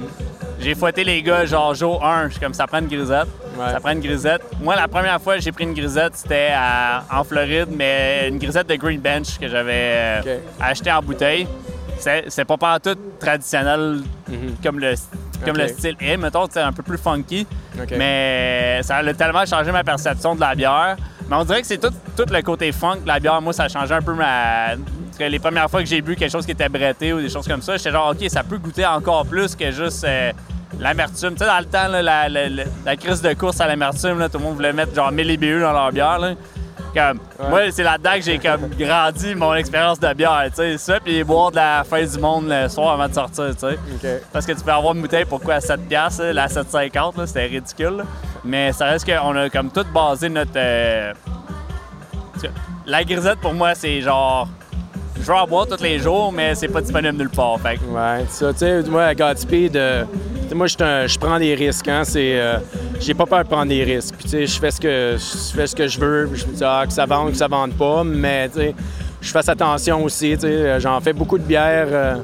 [0.60, 3.28] j'ai fouetté les gars, genre jour 1, comme ça prend une grisette.
[3.58, 4.44] Ça prend une grisette.
[4.62, 6.52] Moi, la première fois que j'ai pris une grisette, c'était
[7.12, 10.22] en Floride, mais une grisette de Green Bench que j'avais
[10.60, 11.48] achetée en bouteille.
[11.98, 14.56] C'est pas pas tout traditionnel mhm.
[14.64, 14.94] comme le
[15.44, 17.46] comme le style est, mettons, c'est un peu plus funky.
[17.98, 20.98] Mais ça a tellement changé ma perception de la bière.
[21.30, 23.42] Mais on dirait que c'est tout, tout, le côté funk de la bière.
[23.42, 24.76] Moi, ça a changé un peu ma.
[25.20, 27.62] les premières fois que j'ai bu quelque chose qui était bretté ou des choses comme
[27.62, 30.32] ça, j'étais genre, OK, ça peut goûter encore plus que juste euh,
[30.80, 31.34] l'amertume.
[31.34, 34.74] Tu sais, dans le temps, la, crise de course à l'amertume, tout le monde voulait
[34.74, 36.20] mettre genre 1000 IBU dans leur bière.
[37.50, 40.78] Moi, c'est là-dedans que j'ai comme grandi mon expérience de bière, tu sais.
[40.78, 44.24] Ça, puis boire de la fin du monde le soir avant de sortir, tu sais.
[44.32, 47.46] Parce que tu peux avoir une bouteille pour quoi, à 7 piastres, la 7,50, c'était
[47.46, 48.04] ridicule.
[48.44, 50.52] Mais ça reste qu'on a comme tout basé notre...
[50.56, 51.14] Euh,
[52.86, 54.48] la grisette, pour moi, c'est genre...
[55.22, 57.60] Je veux en boire tous les jours, mais c'est pas disponible nulle part.
[57.60, 57.80] Fait.
[57.90, 60.06] Ouais, ça, tu sais, moi, à Godspeed, euh,
[60.56, 61.88] moi, je prends des risques.
[61.88, 62.58] Hein, c'est, euh,
[63.00, 64.16] j'ai pas peur de prendre des risques.
[64.16, 66.30] Puis, tu sais, je fais ce que je fais ce que je veux.
[66.34, 68.76] Je me dis ah, que ça vende, que ça vende pas, mais tu sais,
[69.22, 70.34] je fais attention aussi.
[70.36, 72.16] Tu sais, j'en fais beaucoup de bières euh,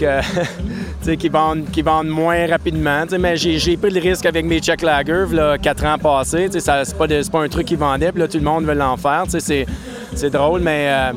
[1.18, 3.04] qui vendent, qui vendent moins rapidement.
[3.18, 6.48] Mais j'ai, pris le risque avec mes Czech Lager, là, quatre ans passés.
[6.50, 9.24] C'est pas, pas un truc qui vendait, là, tout le monde veut l'en faire.
[9.28, 11.12] C'est, drôle, mais euh,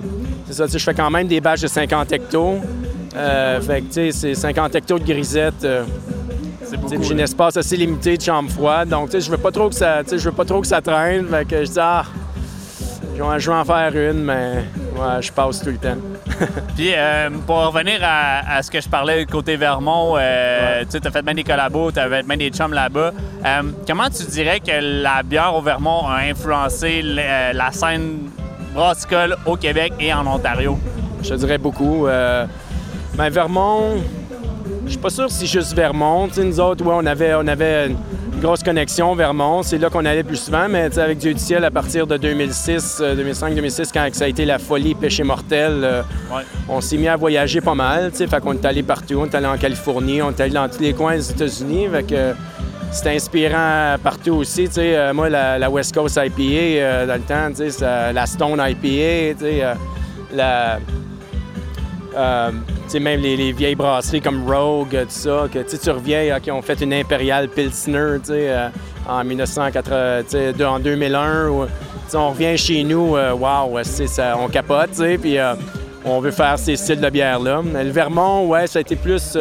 [0.53, 0.77] c'est ça.
[0.77, 2.59] Je fais quand même des batchs de 50 hectos.
[3.15, 5.63] Euh, fait que, tu sais, c'est 50 hectos de grisette.
[5.63, 5.83] Euh,
[7.01, 8.89] j'ai un espace assez limité de chambre froide.
[8.89, 10.81] Donc, tu sais, je veux pas trop que ça, je veux pas trop que ça
[10.81, 11.27] traîne.
[11.27, 12.03] Fait que je dis, ah,
[13.15, 15.97] je vais en faire une, mais ouais, je passe tout le temps.
[16.75, 21.21] Puis, euh, pour revenir à, ce que je parlais côté Vermont, euh, tu as fait
[21.21, 23.11] bien des collabos, tu avais bien des chums là-bas.
[23.45, 28.29] Euh, comment tu dirais que la bière au Vermont a influencé la scène
[28.73, 30.77] brassicole au Québec et en Ontario?
[31.21, 32.07] Je dirais beaucoup.
[33.15, 34.01] Ben, Vermont,
[34.85, 36.27] je suis pas sûr si juste Vermont.
[36.35, 39.61] nous autres, ouais, on avait, on avait une grosse connexion Vermont.
[39.61, 43.01] C'est là qu'on allait plus souvent, mais avec Dieu du ciel, à partir de 2006,
[43.15, 46.01] 2005, 2006, quand ça a été la folie péché mortel, euh,
[46.67, 48.11] on s'est mis à voyager pas mal.
[48.11, 49.15] Fait qu'on est allé partout.
[49.19, 51.87] On est allé en Californie, on est allé dans tous les coins des États-Unis.
[52.93, 54.69] C'était inspirant partout aussi.
[54.77, 59.75] Euh, moi, la, West Coast IPA, euh, dans le temps, la Stone IPA,
[60.33, 60.79] la
[62.99, 66.93] même les, vieilles brasseries comme Rogue, tout ça, que tu reviens, qui ont fait une
[66.93, 68.69] Imperial Pilsner euh,
[69.07, 71.49] en 1980, en 2001.
[72.13, 75.53] on revient chez nous, euh, ça, on capote, puis euh,
[76.05, 77.61] on veut faire ces styles de bière-là.
[77.63, 79.37] Le Vermont, ouais, ça a été plus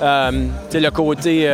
[0.00, 1.48] le côté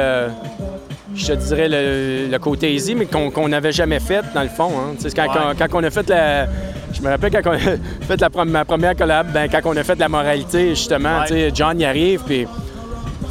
[1.15, 4.71] je te dirais le, côté easy, mais qu'on n'avait jamais fait dans le fond.
[4.71, 4.95] Hein.
[5.15, 6.47] Quand, quand, on a fait la,
[6.93, 7.59] je me rappelle quand on a
[8.07, 11.25] fait la, ma première collab, ben, quand on a fait de la moralité, justement,
[11.55, 12.47] John y arrive, puis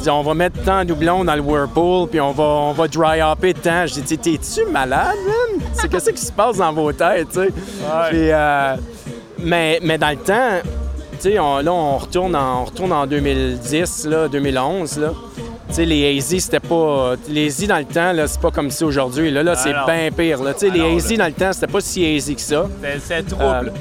[0.08, 3.22] on va mettre tant de doublon dans le whirlpool, puis on va, on va dry
[3.22, 3.86] hopper temps.
[3.86, 5.60] Je dis, t'es-tu malade, man?
[5.74, 7.52] C'est qu'est-ce qui se passe dans vos têtes, tu sais?
[8.12, 8.76] Euh,
[9.38, 10.60] mais, mais dans le temps,
[11.20, 15.12] tu sais, là, on retourne en, on retourne en 2010, là, 2011, là
[15.78, 17.14] les hazy, c'était pas.
[17.28, 19.30] Les hazy dans le temps, là, c'est pas comme si aujourd'hui.
[19.30, 20.42] Là, là c'est bien pire.
[20.42, 20.52] Là.
[20.60, 22.66] les hazy dans le temps, c'était pas si hazy que ça.
[23.02, 23.72] C'est trouble.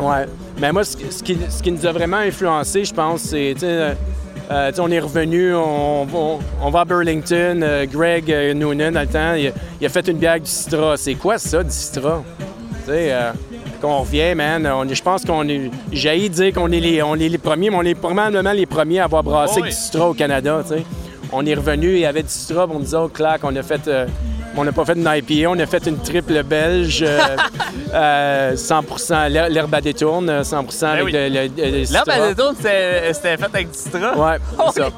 [0.00, 0.26] Euh, ouais.
[0.58, 3.54] Mais moi, ce, qui, ce, qui, nous a vraiment influencé, je pense, c'est.
[3.62, 3.94] Euh,
[4.48, 6.06] euh, on est revenu, on,
[6.62, 7.84] on, va à Burlington.
[7.90, 9.52] Greg Noonan, dans le temps, il,
[9.84, 10.96] a fait une bière du Citra.
[10.96, 12.22] C'est quoi ça, du Citra?
[13.80, 14.86] Qu'on revient, man.
[14.90, 15.70] je pense qu'on est.
[15.92, 19.00] J'ai dire qu'on est les, on est les premiers, mais on est probablement les premiers
[19.00, 20.84] à avoir brassé du Citra au Canada, tu sais
[21.32, 23.88] on est revenu, y avait du straw, on disait, oh, clac, on a fait.
[23.88, 24.06] Euh,
[24.58, 27.06] on n'a pas fait une IPA, on a fait une triple belge, 100%
[27.92, 28.54] euh,
[29.10, 33.78] euh, l'herbe à détourne, 100% ben avec le, L'herbe à détourne, c'était fait avec du
[33.78, 34.12] citron?
[34.16, 34.30] Oui,
[34.72, 34.88] c'est ça.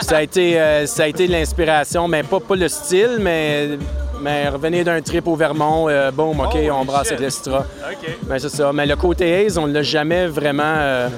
[0.00, 3.78] Ça a été, ça a été l'inspiration, mais pas, pas le style, mais,
[4.24, 7.58] mais revenir d'un trip au Vermont, boum, OK, on brasse avec le citron.
[7.58, 8.10] OK.
[8.22, 8.72] Ben, c'est ça.
[8.72, 11.08] Mais le côté Haze, on ne l'a jamais vraiment...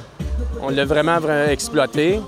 [0.61, 2.21] on l'a vraiment, vraiment exploité.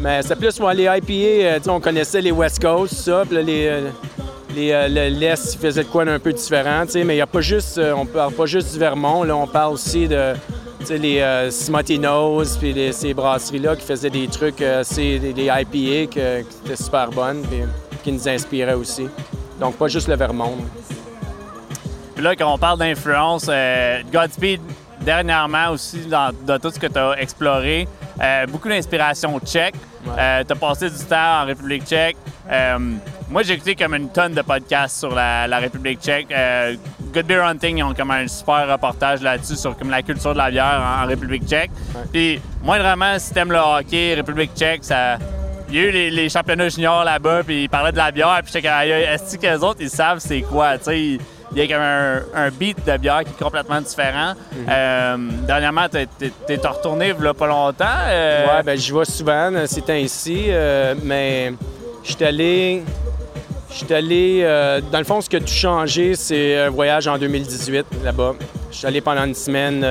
[0.00, 3.66] Mais c'est plus, moi, les IPA, euh, on connaissait les West Coast, ça, puis les,
[3.66, 3.90] euh,
[4.54, 7.78] les, euh, l'Est faisait de quoi d'un peu différent, mais il y a pas juste,
[7.78, 10.32] on parle pas juste du Vermont, là, on parle aussi de
[10.88, 11.50] les euh,
[12.58, 15.66] puis ces brasseries-là qui faisaient des trucs, c'est des, IPA
[16.10, 17.60] qui, étaient super bonnes, puis
[18.02, 19.06] qui nous inspiraient aussi.
[19.60, 20.56] Donc, pas juste le Vermont.
[22.14, 23.48] Puis là, quand on parle d'influence,
[24.12, 24.60] Godspeed,
[25.02, 27.86] dernièrement aussi, dans, dans tout ce que tu as exploré,
[28.48, 29.76] beaucoup d'inspiration tchèque.
[30.18, 32.16] Euh, tu as passé du temps en République tchèque.
[32.50, 32.78] Euh,
[33.28, 36.28] moi, j'ai écouté comme une tonne de podcasts sur la, République tchèque.
[36.32, 36.74] Euh,
[37.12, 40.38] Good Beer Hunting, ils ont comme un super reportage là-dessus sur comme la culture de
[40.38, 41.70] la bière en, République tchèque.
[42.12, 45.18] Puis, moi, vraiment, si t'aimes le hockey, République tchèque, ça...
[45.70, 48.52] Il y a eu les, championnats juniors là-bas, puis ils parlaient de la bière, puis
[48.52, 51.18] j'étais comme, est-ce que les autres, ils savent c'est quoi, tu sais?
[51.52, 54.34] il y a comme un, beat de bière qui est complètement différent.
[54.52, 54.66] Mhm.
[54.68, 57.84] Euh, dernièrement, tu es, retourné il pas longtemps.
[58.06, 58.46] Euh...
[58.46, 61.52] Ouais, ben j'y vais souvent c'est ainsi, euh, mais
[62.04, 62.82] je suis allé.
[63.72, 64.40] Je allé.
[64.42, 68.34] Euh, dans le fond, ce qui a tout changé, c'est un voyage en 2018 là-bas.
[68.70, 69.84] Je suis allé pendant une semaine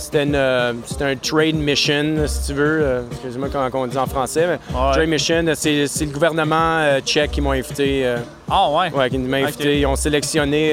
[0.00, 2.80] c'était euh, un trade mission, si tu veux.
[2.82, 4.46] Euh, excuse-moi comment on dit en français.
[4.46, 8.14] Mais Trade mission, c'est le gouvernement euh, tchèque qui m'a invité.
[8.50, 8.90] Ah ouais?
[8.92, 9.80] Ouais, qui m'a invité.
[9.80, 10.72] Ils ont sélectionné,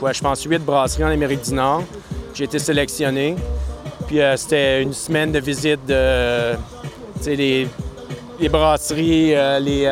[0.00, 1.84] quoi, je pense, huit brasseries en Amérique du Nord.
[2.34, 3.36] J'ai été sélectionné.
[4.08, 6.56] Puis c'était une semaine de visite de
[7.26, 7.68] les,
[8.40, 9.88] les brasseries, les,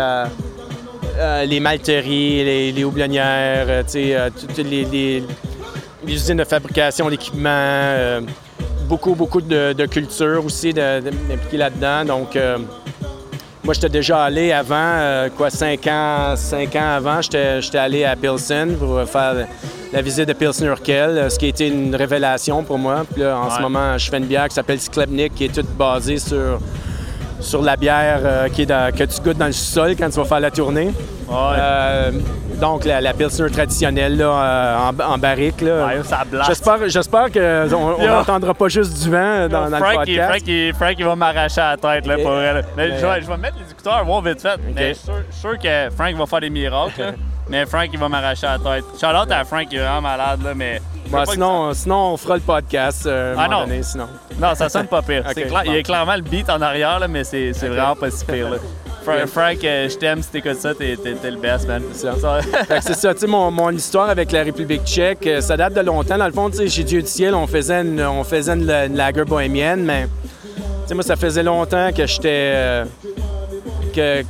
[1.46, 5.22] les malteries, les, les houblonnières, toutes les, les,
[6.06, 8.20] usines de fabrication d'équipements
[8.86, 12.04] beaucoup, beaucoup de, culture aussi d'impliquer là-dedans.
[12.04, 12.58] Donc, euh,
[13.64, 18.14] moi, j'étais déjà allé avant, euh, quoi, cinq ans, cinq ans avant, j'étais allé à
[18.14, 19.46] Pilsen pour faire
[19.92, 23.04] la visite de Pilsen Urkel, euh, ce qui a été une révélation pour moi.
[23.12, 25.70] Puis là, en ce moment, je fais une bière qui s'appelle Sklebnik, qui est toute
[25.76, 26.60] basée sur,
[27.40, 30.40] sur la bière qui est que tu goûtes dans le sol quand tu vas faire
[30.40, 30.92] la tournée.
[32.60, 35.60] Donc, la, pilsner traditionnelle là, euh, en, barrique.
[35.60, 36.02] Là.
[36.46, 40.30] j'espère, j'espère qu'on n'entendra pas juste du vent dans, dans le podcast.
[40.30, 42.64] Frank, il, Frank, il va m'arracher la tête là, pour vrai.
[42.76, 44.58] Mais, je, vais, je, vais, mettre les écouteurs, voir vite fait.
[44.74, 47.14] Mais je suis sûr, que Frank va faire des miracles.
[47.48, 48.84] mais Frank, il va m'arracher la tête.
[48.98, 50.42] Charlotte à Frank, il est vraiment malade.
[50.42, 50.80] Là, mais
[51.28, 53.60] sinon, sinon, on fera le podcast euh, ah, non.
[53.60, 54.08] Donné, sinon.
[54.40, 55.24] Non, ça sonne pas pire.
[55.66, 58.50] Il y a clairement le beat en arrière, là, mais c'est vraiment pas si pire.
[58.50, 58.56] Là.
[59.26, 61.82] Frank, euh, je t'aime, si t'écoutes ça, t'es, le best, man.
[61.92, 62.40] C'est ça.
[62.80, 65.80] c'est ça, tu sais, mon, mon, histoire avec la République tchèque, euh, ça date de
[65.80, 66.18] longtemps.
[66.18, 68.66] Dans le fond, tu sais, chez Dieu du ciel, on faisait une, on faisait une,
[68.66, 70.06] lager bohémienne, mais,
[70.54, 72.84] tu sais, moi, ça faisait longtemps que j'étais...
[73.94, 74.24] que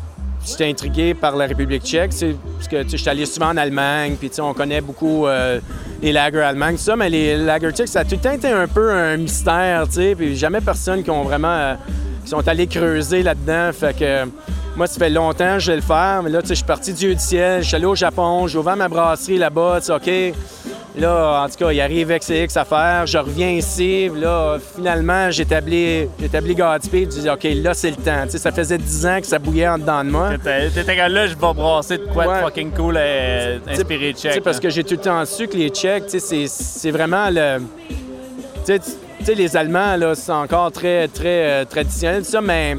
[0.46, 4.30] j'étais intrigué par la République tchèque, parce que je suis allé souvent en Allemagne, puis
[4.40, 5.60] on connaît beaucoup euh,
[6.00, 8.48] les lagers allemands, tout ça, mais les lagers tchèques, ça a tout le temps été
[8.48, 11.74] un peu un mystère, tu sais, puis jamais personne qui ont vraiment, euh,
[12.24, 14.28] qui sont allés creuser là-dedans, fait que
[14.76, 16.66] moi, ça fait longtemps que je vais le faire, mais là, tu sais, je suis
[16.66, 19.80] parti du Dieu du ciel, je suis allé au Japon, j'ai ouvert ma brasserie là-bas,
[19.80, 20.34] tu sais, OK,
[20.98, 23.06] Là, en tout cas, il arrive avec ses X affaires.
[23.06, 24.08] Je reviens ici.
[24.14, 27.12] Là, finalement, j'établis, j'établis Godspeed.
[27.14, 28.24] Je dis, OK, là, c'est le temps.
[28.28, 30.30] sais, ça faisait 10 ans que ça bouillait en dedans de moi.
[30.38, 34.42] T'étais là, je vais brasser de quoi de fucking cool euh, inspiré Tchèque.
[34.42, 37.58] Parce que j'ai tout le temps su que les Tchèques, c'est, c'est vraiment le.
[38.64, 38.78] Tu
[39.22, 42.76] sais, les Allemands, là, c'est encore très, très euh, traditionnel, ça, mais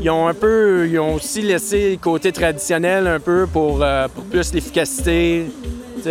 [0.00, 0.88] ils ont un peu.
[0.88, 5.46] Ils ont aussi laissé le côté traditionnel un peu pour, euh, pour plus l'efficacité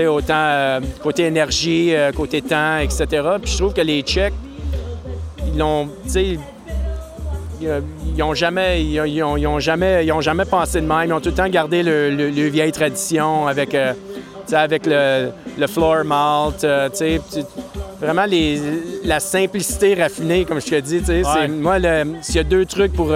[0.08, 3.06] autant euh, côté énergie, euh, côté temps, etc.
[3.42, 4.34] Puis je trouve que les Tchèques,
[5.54, 6.40] ils ont, ils,
[8.16, 11.10] ils ont jamais, ils ont, jamais, ils ont jamais pensé de même.
[11.10, 13.78] Ils ont tout le temps gardé le, le, vieille tradition avec,
[14.56, 16.66] avec le, le floor malt,
[18.00, 18.60] vraiment les,
[19.04, 21.02] la simplicité raffinée, comme je te dis.
[21.50, 21.78] Moi,
[22.22, 23.14] s'il y a deux trucs pour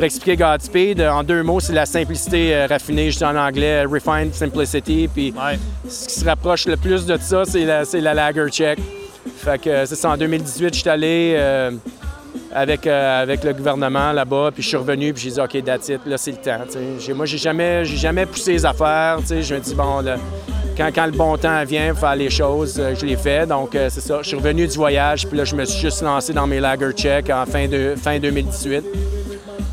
[0.00, 3.84] pour expliquer Godspeed, en deux mots, c'est la simplicité euh, raffinée, je dis en anglais,
[3.84, 5.08] refined simplicity.
[5.12, 5.34] Puis
[5.86, 8.78] ce qui se rapproche le plus de ça, c'est la, la lager check.
[9.36, 11.72] Fait que c'est ça, en 2018, je suis allé euh,
[12.52, 15.88] avec, euh, avec le gouvernement là-bas, puis je suis revenu, puis j'ai dit, OK, that's
[15.88, 17.14] it, là, c'est le temps.
[17.14, 19.18] Moi, j'ai jamais, j'ai jamais poussé les affaires.
[19.28, 20.02] Je me dis, bon,
[20.76, 23.46] quand, quand, le bon temps vient, faire les choses, je les fais.
[23.46, 24.18] Donc, c'est ça.
[24.22, 26.92] Je suis revenu du voyage, puis là, je me suis juste lancé dans mes lager
[26.92, 29.19] check en fin, de, fin 2018.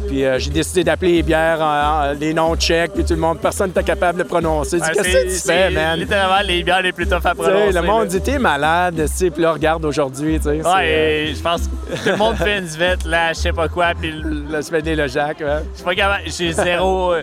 [0.08, 3.40] Puis euh, j'ai décidé d'appeler les bières en, les noms tchèques, puis tout le monde,
[3.40, 4.80] personne n'était capable de prononcer.
[4.80, 6.00] Qu'est-ce que tu fais, man?
[6.00, 7.72] littéralement les bières les plus tough à prononcer.
[7.72, 10.40] le monde dit, t'es malade, puis là, regarde aujourd'hui.
[10.46, 13.68] Ouais, euh, je pense que tout le monde fait une zvette, là, je sais pas
[13.68, 14.12] quoi, puis.
[14.12, 15.64] Le Svenny le Jacques, ouais.
[15.72, 17.14] Je suis pas capable, j'ai zéro.
[17.14, 17.22] Euh,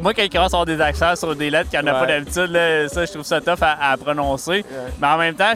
[0.00, 2.00] moi, quand ils commencent à avoir des accents sur des lettres qu'il n'y en a
[2.00, 4.64] pas d'habitude, ça, je trouve ça tough à, prononcer.
[5.00, 5.52] Mais en même temps,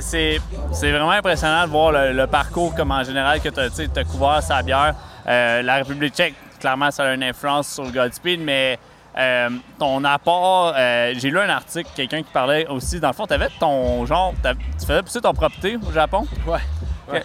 [0.00, 0.38] c'est
[0.80, 4.94] vraiment impressionnant de voir le, parcours comme en général que tu as, couvert sa bière.
[5.26, 8.78] Euh, la République tchèque, clairement, ça a une influence sur le Godspeed, mais
[9.16, 13.26] euh, ton apport, euh, j'ai lu un article, quelqu'un qui parlait aussi, dans le fond,
[13.26, 14.34] tu avais ton genre,
[14.78, 16.26] tu faisais pousser ton propriété au Japon?
[16.46, 17.22] Ouais.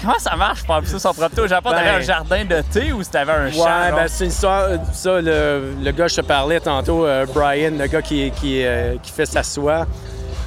[0.00, 1.70] Comment ça marche pour pousser son propriété au Japon?
[1.70, 3.64] T'avais ben, un jardin de thé ou t'avais un champ?
[3.64, 7.86] Ouais, ben c'est une histoire, ça, le, le, gars je te parlais tantôt, Brian, le
[7.86, 8.64] gars qui, qui,
[9.02, 9.86] qui fait sa soie.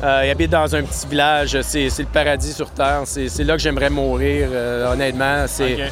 [0.03, 1.59] Euh, il habite dans un petit village.
[1.61, 3.01] C'est, le paradis sur Terre.
[3.05, 5.45] C'est, là que j'aimerais mourir, euh, honnêtement.
[5.47, 5.89] C'est,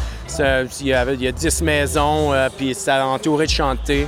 [0.81, 4.07] il, y a, 10 maisons, euh, puis c'est entouré de chantiers.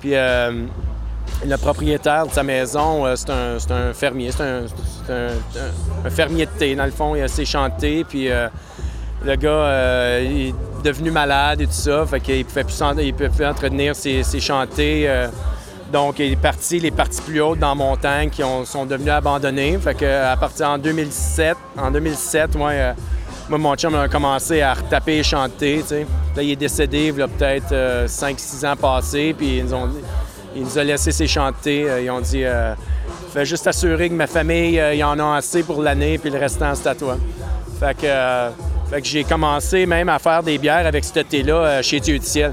[0.00, 4.30] Puis le propriétaire de sa maison, c'est un, fermier.
[4.30, 7.14] C'est un, fermier de thé, dans le fond.
[7.14, 8.28] Il a ses chantés, puis
[9.24, 12.04] le gars est devenu malade et tout ça.
[12.04, 15.08] Fait qu'il pouvait plus, il pouvait plus entretenir ses, ses chantés.
[15.92, 19.76] Donc, les parties, les parties plus hautes dans la montagne qui sont devenues abandonnées.
[19.78, 22.92] Fait que, à partir en 2007, en 2007, moi, euh,
[23.48, 25.82] moi mon chum a commencé à retaper et chanter.
[26.36, 27.74] Là, il est décédé, il a peut-être
[28.06, 29.88] 5-6 euh, ans passés, puis ils ont,
[30.54, 31.90] il nous a laissé ses chanter.
[31.90, 32.44] Euh, ils ont dit
[33.32, 36.38] Fais juste assurer que ma famille, il y en a assez pour l'année, puis le
[36.38, 37.16] restant, c'est à toi.
[37.80, 38.69] Fait que.
[38.90, 42.26] Fait que j'ai commencé même à faire des bières avec ce thé-là chez Dieu du
[42.26, 42.52] ciel.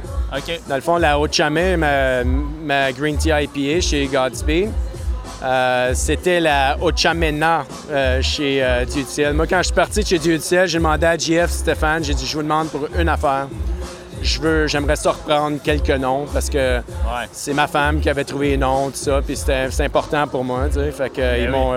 [0.69, 4.69] Dans le fond, la haute chamay ma, ma, Green Tea IPA chez Godspeed,
[5.43, 9.34] euh, c'était la haute chamena euh, chez euh, Dieu du ciel.
[9.34, 12.04] Moi, quand je suis parti de chez Dieu du ciel, j'ai demandé à JF Stéphane,
[12.04, 13.47] j'ai dit, je vous demande pour une affaire.
[14.21, 16.82] Je veux, j'aimerais ça reprendre quelques noms parce que
[17.32, 20.67] c'est ma femme qui avait trouvé les noms, tout ça, puis c'était, important pour moi,
[20.67, 20.91] tu sais.
[20.91, 21.73] Fait que, ben ils, m'ont,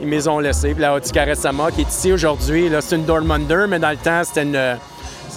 [0.00, 0.72] ils m'ont ont laissé.
[0.72, 3.96] Puis la Haute Caressama, qui est ici aujourd'hui, là, c'est une Dortmunder, mais dans le
[3.96, 4.78] temps, c'était une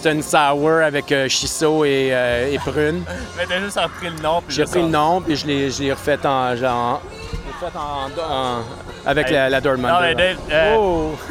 [0.05, 3.03] c'était une sour avec euh, shiso et, euh, et, prune.
[3.37, 4.43] Mais t'as juste pris le nom.
[4.47, 7.01] J'ai pris le nom, puis je l'ai refait en genre.
[7.59, 8.61] fait en,
[9.05, 9.93] avec la, la Dortmund.
[9.93, 11.15] Non, mais Dave, euh, oh!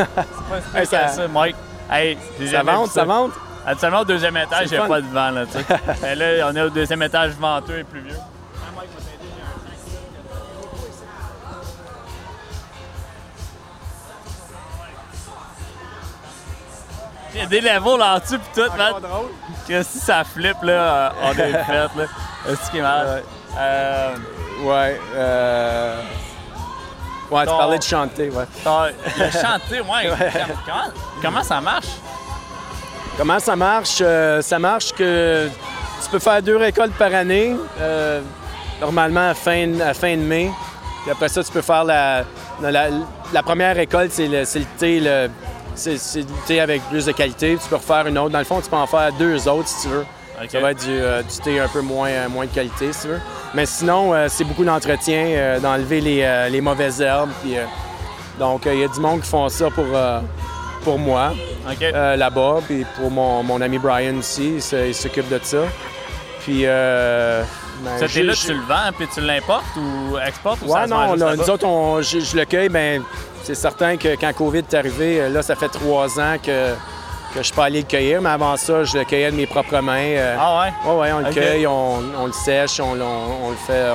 [0.74, 1.56] c'est pas ça, Mike.
[1.90, 2.16] Hey,
[2.50, 3.32] ça monte, ça monte.
[3.66, 6.14] Actuellement, au deuxième étage, il n'y a pas de vent, là, tu sais.
[6.14, 8.16] là, on est au deuxième étage venteux et pluvieux.
[17.34, 18.94] Il y a des levels en dessous pis tout, man.
[19.66, 22.06] Que si ça flippe, là, on est fait, là.
[22.46, 23.22] C'est ce qui est mal.
[23.58, 24.14] Euh...
[24.62, 25.00] Ouais.
[25.16, 26.00] Euh...
[27.30, 28.44] Ouais, tu parlais de chanter, ouais.
[28.64, 30.10] Le chanter, ouais.
[30.66, 30.84] Comment,
[31.22, 31.88] comment, ça marche?
[33.16, 33.98] Comment ça marche?
[34.00, 35.48] Euh, ça marche que
[36.02, 38.20] tu peux faire deux récoltes par année, euh,
[38.80, 40.50] normalement à fin, à fin de mai.
[41.02, 42.24] Puis après ça, tu peux faire la,
[42.60, 42.88] la,
[43.32, 45.28] la première récolte, c'est le, le thé, le,
[45.76, 47.56] c'est du thé avec plus de qualité.
[47.62, 48.30] Tu peux refaire une autre.
[48.30, 50.06] Dans le fond, tu peux en faire deux autres si tu veux.
[50.50, 53.08] Ça va être du, euh, du thé un peu moins, moins de qualité, si tu
[53.08, 53.20] veux.
[53.54, 57.30] Mais sinon, c'est beaucoup d'entretien, d'enlever les, les mauvaises herbes.
[57.42, 57.54] Puis,
[58.40, 59.86] donc, il y a du monde qui font ça pour,
[60.84, 61.32] pour moi
[61.82, 65.62] euh, là-bas, puis pour mon, mon ami Brian aussi, il se- s'occupe de ça.
[66.40, 67.42] Puis, euh,
[67.82, 71.14] ben, je- tu le vends puis tu l'importes ou exportes ou ça Ouais, se non,
[71.14, 71.36] là, là-bas?
[71.36, 73.02] nous autres, on- je, je le cueille, ben,
[73.42, 76.74] c'est certain que quand COVID est arrivé, euh, là, ça fait trois ans que,
[77.34, 79.78] que je peux aller le cueillir, mais avant ça, je le cueillais de mes propres
[79.80, 79.96] mains.
[80.16, 80.90] euh, Ah ouais?
[80.92, 83.90] Ouais, ouais, on le cueille, on, on le sèche, on, on- on le fait,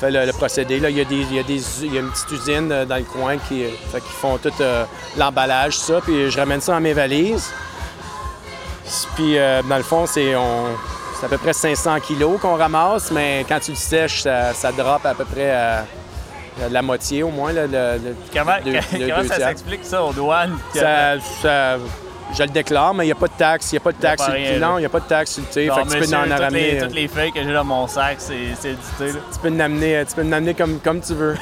[0.00, 0.78] fait le, le procédé.
[0.80, 2.70] Là, il y, a des, il, y a des, il y a une petite usine
[2.72, 4.84] euh, dans le coin qui, euh, fait qu'ils font tout euh,
[5.16, 7.50] l'emballage, ça, puis je ramène ça dans mes valises.
[9.16, 10.76] Puis, euh, dans le fond, c'est on-
[11.18, 14.70] c'est à peu près 500 kilos qu'on ramasse, mais quand tu le sèches, ça, ça
[14.70, 15.82] drop à peu près
[16.70, 17.52] la moitié au moins.
[17.52, 20.56] Là, le- le- Comment, deux- le comment deux ça s'explique ça aux douanes?
[20.72, 21.76] que- Ça- ça-
[22.36, 23.72] je le déclare, mais il n'y a pas de taxe.
[23.72, 24.22] Il n'y a pas de taxe.
[24.60, 25.66] Non, il n'y a pas de taxe sur le thé.
[25.66, 26.50] Genre, Fait que tu peux en ramener.
[26.72, 29.06] les, euh, toutes les feuilles que j'ai dans mon sac, c'est du thé.
[29.12, 29.18] là.
[29.32, 31.36] Tu peux l'amener, tu peux l'amener comme, comme tu veux.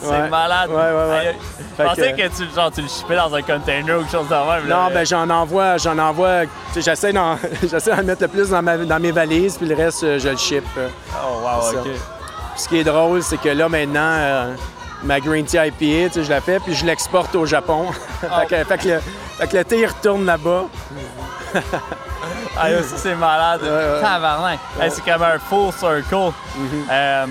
[0.00, 0.28] C'est Ouais.
[0.28, 0.70] malade.
[0.70, 1.34] Ouais, ouais,
[1.76, 4.28] Je pensais que- que, tu, genre, tu le shippais dans un container ou quelque chose
[4.28, 4.68] de même.
[4.68, 4.76] là.
[4.88, 6.42] Non, ben j'en envoie, j'en envoie.
[6.76, 7.34] J'essaie d'en,
[8.04, 10.62] mettre le plus dans, ma- dans mes valises, puis le reste, euh, je le ship.
[10.76, 10.88] euh.
[11.16, 11.80] Oh, wow.
[11.80, 11.82] OK.
[11.82, 11.92] Puis
[12.62, 14.52] ce qui est drôle, c'est que là, maintenant, euh,
[15.02, 17.86] ma Green Tea IPA, tu sais, je la fais, puis je l'exporte au Japon.
[18.20, 19.00] fait, que, fait que le,
[19.38, 20.64] fait que le thé, il retourne là-bas.
[22.60, 23.60] Ah, ça, c'est malade.
[24.00, 24.58] Tabarnak.
[24.80, 26.14] Hey, c'est comme un full circle.
[26.14, 26.90] Mm-hmm.
[26.90, 27.26] Euh,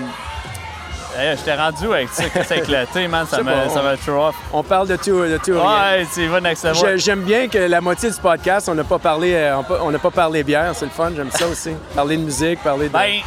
[1.18, 3.26] hey, je t'ai rendu avec ça, c'est avec le thé, man.
[3.26, 4.34] Ça me, pas, ça on- me throw off.
[4.52, 5.52] On parle de tout, de tout.
[5.52, 6.74] Ouais, level.
[6.74, 9.98] J'ai- J'aime bien que la moitié du podcast, on n'a pas parlé, euh, on n'a
[9.98, 11.72] pas parlé bière, c'est le fun, j'aime ça aussi.
[11.94, 12.92] parler de musique, parler de.
[12.94, 13.20] Ben,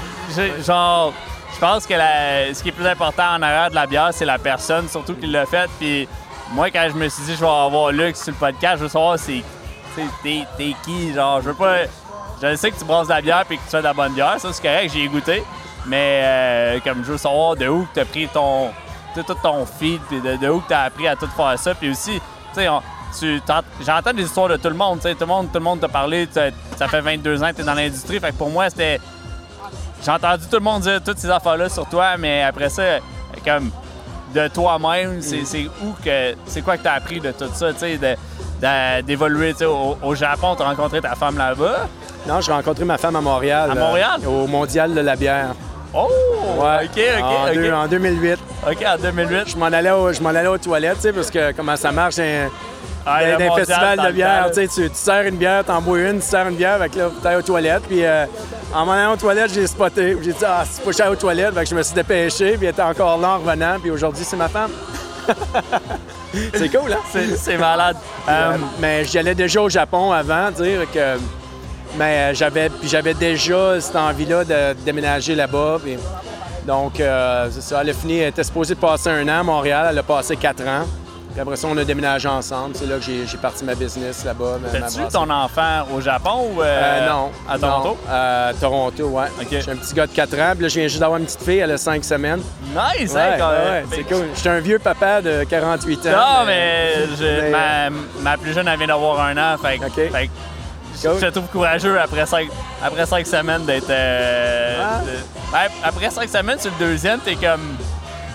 [0.65, 1.13] genre,
[1.53, 4.25] je pense que la- ce qui est plus important en arrière de la bière, c'est
[4.25, 5.69] la personne, surtout qui l'a fait.
[5.79, 6.07] Puis
[6.53, 8.89] moi, quand je me suis dit, je vais avoir Lux sur le podcast, je veux
[8.89, 9.43] savoir, c'est.
[10.23, 11.79] T'es qui, genre, je veux pas.
[12.41, 14.13] Je sais que tu brasses de la bière puis que tu fais de la bonne
[14.13, 15.43] bière, ça c'est correct, j'ai goûté.
[15.85, 18.69] Mais euh, comme je veux savoir de où tu as pris ton.
[19.13, 21.75] tout ton feed, puis de, où tu as appris à tout faire ça.
[21.75, 22.21] Puis aussi,
[22.55, 22.81] tu on-
[23.19, 23.41] tu
[23.85, 25.81] j'entends des histoires de tout le monde, tu sais, tout le monde, tout le monde
[25.81, 28.19] t'a parlé, ça fait 22 ans que tu es dans l'industrie.
[28.21, 28.99] Fait que pour moi, c'était.
[30.03, 32.83] J'ai entendu tout le monde dire toutes ces affaires-là sur toi, mais après ça,
[33.45, 33.69] comme
[34.33, 36.33] de toi-même, c'est c'est où que.
[36.45, 38.15] C'est quoi que tu as appris de tout ça, tu sais, de-
[38.61, 41.87] de- d'évoluer, au, au Japon, tu as rencontré ta femme là-bas?
[42.27, 43.71] Non, j'ai rencontré ma femme à Montréal.
[43.71, 44.19] À euh, Montréal?
[44.27, 45.47] au Mondial de la bière.
[45.93, 46.07] Oh!
[46.57, 46.85] Ouais.
[46.85, 47.53] OK, OK, en, OK.
[47.53, 48.39] deux- en 2008.
[48.69, 49.49] OK, en 2008.
[49.49, 51.91] Je m'en allais, au- je m'en allais aux toilettes, tu sais, parce que comment ça
[51.91, 52.47] marche, un,
[53.05, 55.99] Ah, d'un mondial festival de bière, tu sais, tu, tu sers une bière, t'en bois
[55.99, 58.25] une, tu sers une bière, que là, t'es aux toilettes, puis euh,
[58.73, 60.17] en m'en allant aux toilettes, j'ai spoté.
[60.21, 62.65] J'ai dit, ah, c'est pas cher aux toilettes, fait que je me suis dépêché, puis
[62.67, 64.71] elle était encore là en revenant, puis aujourd'hui, c'est ma femme.
[66.53, 67.21] c'est cool, hein?
[67.37, 67.97] C'est malade.
[68.27, 71.17] Euh, mais j'y allais déjà au Japon avant, dire que.
[71.97, 75.79] Mais euh, j'avais, déjà cette envie-là de déménager là-bas.
[75.83, 75.97] puis-
[76.65, 77.81] donc, euh, c'est ça.
[77.81, 79.87] Elle a fini, elle était supposée de passer un an à Montréal.
[79.91, 80.85] Elle a passé quatre ans.
[81.31, 82.75] Puis après ça, on a déménagé ensemble.
[82.75, 84.57] C'est là que j'ai, parti ma business là-bas.
[84.71, 87.31] T'as-tu ton enfant au Japon ou euh, Euh, non.
[87.49, 87.89] à Toronto?
[87.89, 89.27] Non, à Toronto, ouais.
[89.41, 89.47] OK.
[89.49, 90.51] J'ai un petit gars de 4 ans.
[90.53, 91.59] Puis là, je viens juste d'avoir une petite fille.
[91.59, 92.41] Elle a 5 semaines.
[92.75, 94.25] Nice, Ouais, hein, quand ouais, c'est cool.
[94.35, 96.09] J'étais un vieux papa de 48 ans.
[96.11, 97.89] Non, mais, ma,
[98.21, 99.57] ma plus jeune, elle vient d'avoir un an.
[99.57, 100.11] Fait, que- OK.
[100.11, 100.29] fait
[101.01, 101.15] Cool.
[101.19, 102.47] je te trouve courageux après cinq,
[102.83, 103.89] après cinq semaines d'être.
[103.89, 104.99] euh, Ah.
[105.53, 107.75] Ouais, après cinq semaines, sur le deuxième, t'es comme.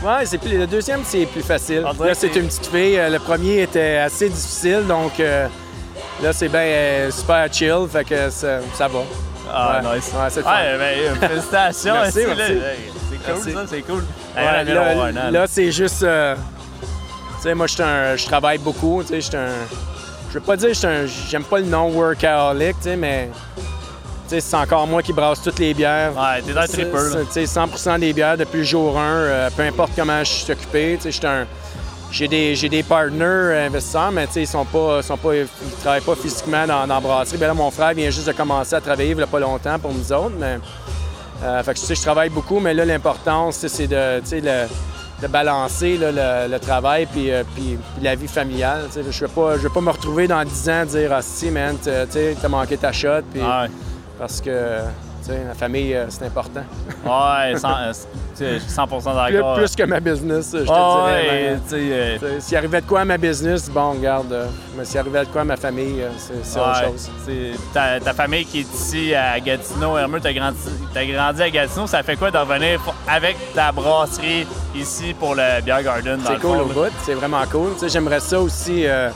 [0.05, 1.81] Ouais, c'est plus, le deuxième, c'est plus facile.
[1.83, 2.99] Là, c'est une petite fille.
[2.99, 5.49] Euh, Le premier était assez difficile, donc euh,
[6.23, 9.01] là, c'est bien euh, super chill, fait que ça, ça va.
[9.53, 9.97] Ah, Ouais.
[9.97, 10.13] nice.
[10.13, 10.41] Ouais, c'est.
[10.45, 10.79] Ouais,
[11.19, 11.95] ben, félicitations.
[12.03, 12.37] Merci, C'est cool,
[13.29, 13.53] Merci.
[13.53, 14.05] ça, c'est cool.
[14.37, 16.03] Ouais, là, c'est juste.
[16.03, 16.35] euh,
[17.37, 19.03] tu sais, moi, je travaille beaucoup.
[19.03, 19.51] Tu sais, j'étais un.
[20.29, 20.71] Je veux pas dire,
[21.31, 23.31] j'aime pas le nom workaholic, tu sais, mais.
[24.29, 26.13] C'est encore moi qui brasse toutes les bières.
[26.17, 27.11] Ouais, t'es dans tripper, là.
[27.33, 29.03] c'est- tu sais, 100 des bières depuis le jour 1,
[29.57, 30.99] peu importe comment je suis occupé.
[32.11, 35.47] J'ai des, j'ai des partners euh, investisseurs, mais ils sont pas, sont pas, ils
[35.83, 37.37] travaillent pas physiquement dans, dans la brasserie.
[37.37, 39.79] Ben là, mon frère vient juste de commencer à travailler il y a pas longtemps
[39.79, 40.35] pour nous autres.
[40.39, 40.59] Mais,
[41.43, 42.85] euh, fait que, je travaille beaucoup, mais là,
[43.59, 44.67] sais, c'est de, le-
[45.21, 46.13] de balancer là,
[46.47, 48.83] le, le travail puis, euh, puis- puis la vie familiale.
[48.95, 51.91] Je ne veux, pas- me retrouver dans 10 ans et dire Ah, si, man, tu
[52.41, 53.23] t'as manqué ta shot.
[53.33, 53.69] Puis, Ouais.
[54.19, 54.79] Parce que
[55.23, 56.63] tu sais, la famille, euh, c'est important.
[57.05, 59.55] Ouais, cent- euh, tu sais, je suis 100% Plus, d'accord.
[59.57, 61.05] plus que ma business, je te dirais.
[61.05, 64.33] ouais, euh, S'il arrivait de quoi à ma business, bon, regarde.
[64.33, 64.47] euh,
[64.79, 67.11] mais s'il arrivait de quoi à ma famille, euh, c'est autre chose.
[67.75, 70.59] Ta, ta famille qui est ici à Gatineau, Hermeux, t'as grandi,
[70.95, 74.47] t'as grandi à Gatineau, ça fait quoi de revenir avec ta brasserie
[74.77, 77.73] ici pour le Beer Garden C'est cool au bout, c'est vraiment cool.
[77.75, 79.11] Tu sais, J'aimerais ça aussi euh,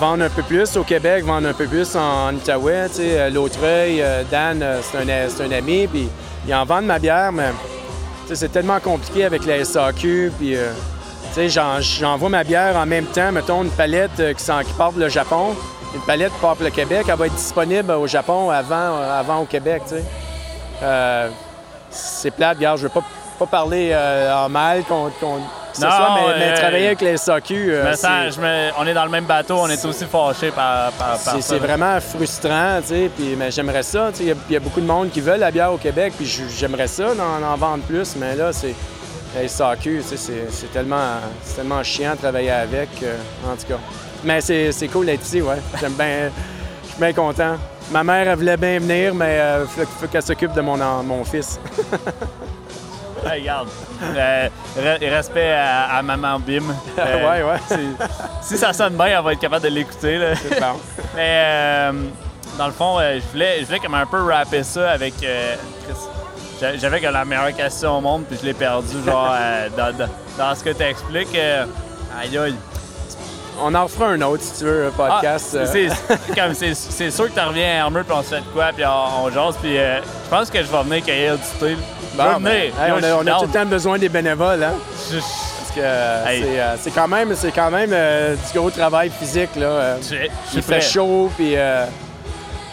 [0.00, 2.88] vendre un peu plus au Québec, vendre un peu plus en, Outaouais.
[2.88, 6.08] Tu sais, euh, L'Autreuil, euh, Dan, euh, c'est un, un ami, puis
[6.48, 7.50] ils en vendent ma bière, mais
[8.32, 10.56] c'est tellement compliqué avec la SAQ, puis
[11.48, 15.54] j'envoie ma bière en même temps, mettons une palette qui, qui part pour le Japon,
[15.94, 19.40] une palette qui part pour le Québec, elle va être disponible au Japon avant, avant
[19.40, 19.82] au Québec,
[21.90, 23.04] c'est plate, regarde, je veux pas,
[23.38, 24.82] pas parler en mal
[25.76, 28.34] ce Non, soit, mais, mais euh, travailler avec les SAQ, euh, Je me c'est- sens-
[28.36, 31.16] je me- on est dans le même bateau, on est aussi fâchés par, par, par
[31.18, 31.40] c'est ça.
[31.42, 34.52] c'est vraiment frustrant, tu sais, puis mais j'aimerais ça, tu sais, il y a- il
[34.52, 37.46] y, a beaucoup de monde qui veulent la bière au Québec, puis j'aimerais ça d'en
[37.46, 38.74] en vendre plus, mais là, c'est
[39.34, 41.14] la SAQ, tu sais, c'est tellement,
[41.54, 43.16] tellement chiant de travailler avec, euh,
[43.46, 43.78] en tout cas.
[44.24, 45.56] Mais c'est cool d'être ici, ouais.
[45.80, 46.30] J'aime bien,
[46.84, 47.54] je suis bien content.
[47.92, 51.24] Ma mère, elle voulait bien venir, mais il faut, faut qu'elle s'occupe de mon, mon
[51.24, 51.58] fils.
[53.24, 53.68] Regarde.
[54.02, 54.48] Euh,
[54.78, 56.62] re- respect à, à Maman Bim.
[56.98, 57.78] Euh, ouais, ouais, c'est
[58.42, 60.18] Si ça sonne bien, elle va être capable de l'écouter.
[60.18, 60.34] là.
[60.36, 60.78] c'est bon.
[61.16, 61.92] Mais euh,
[62.58, 65.14] dans le fond, euh, je voulais, je voulais comme un peu rapper ça avec.
[65.22, 65.56] euh,
[65.88, 66.76] Chris.
[66.78, 70.10] J'avais comme la meilleure question au monde, puis je l'ai perdu, genre, euh, dans, dans-
[70.36, 71.34] dans ce que tu expliques.
[72.20, 72.54] aïe aïe.
[73.62, 75.50] On en refera un autre, si tu veux, un podcast.
[75.54, 75.66] Ah, euh.
[75.66, 75.88] c'est-
[76.26, 78.46] c'est comme, c'est- c'est sûr que tu reviens à Hermeux, puis on se fait de
[78.54, 81.58] quoi, puis on, on jase, puis euh, je pense que je vais venir cueillir du
[81.58, 81.76] thé.
[82.28, 84.74] Je Bon, ben, hey, on, je a, on tout le temps besoin des bénévoles, hein?
[85.10, 86.42] Je- je- Parce que euh, Hey.
[86.42, 89.54] c'est, euh, c'est quand même, c'est quand même euh, du gros travail physique.
[89.56, 89.66] Là.
[89.66, 91.54] Euh, je- je il fait chaud, puis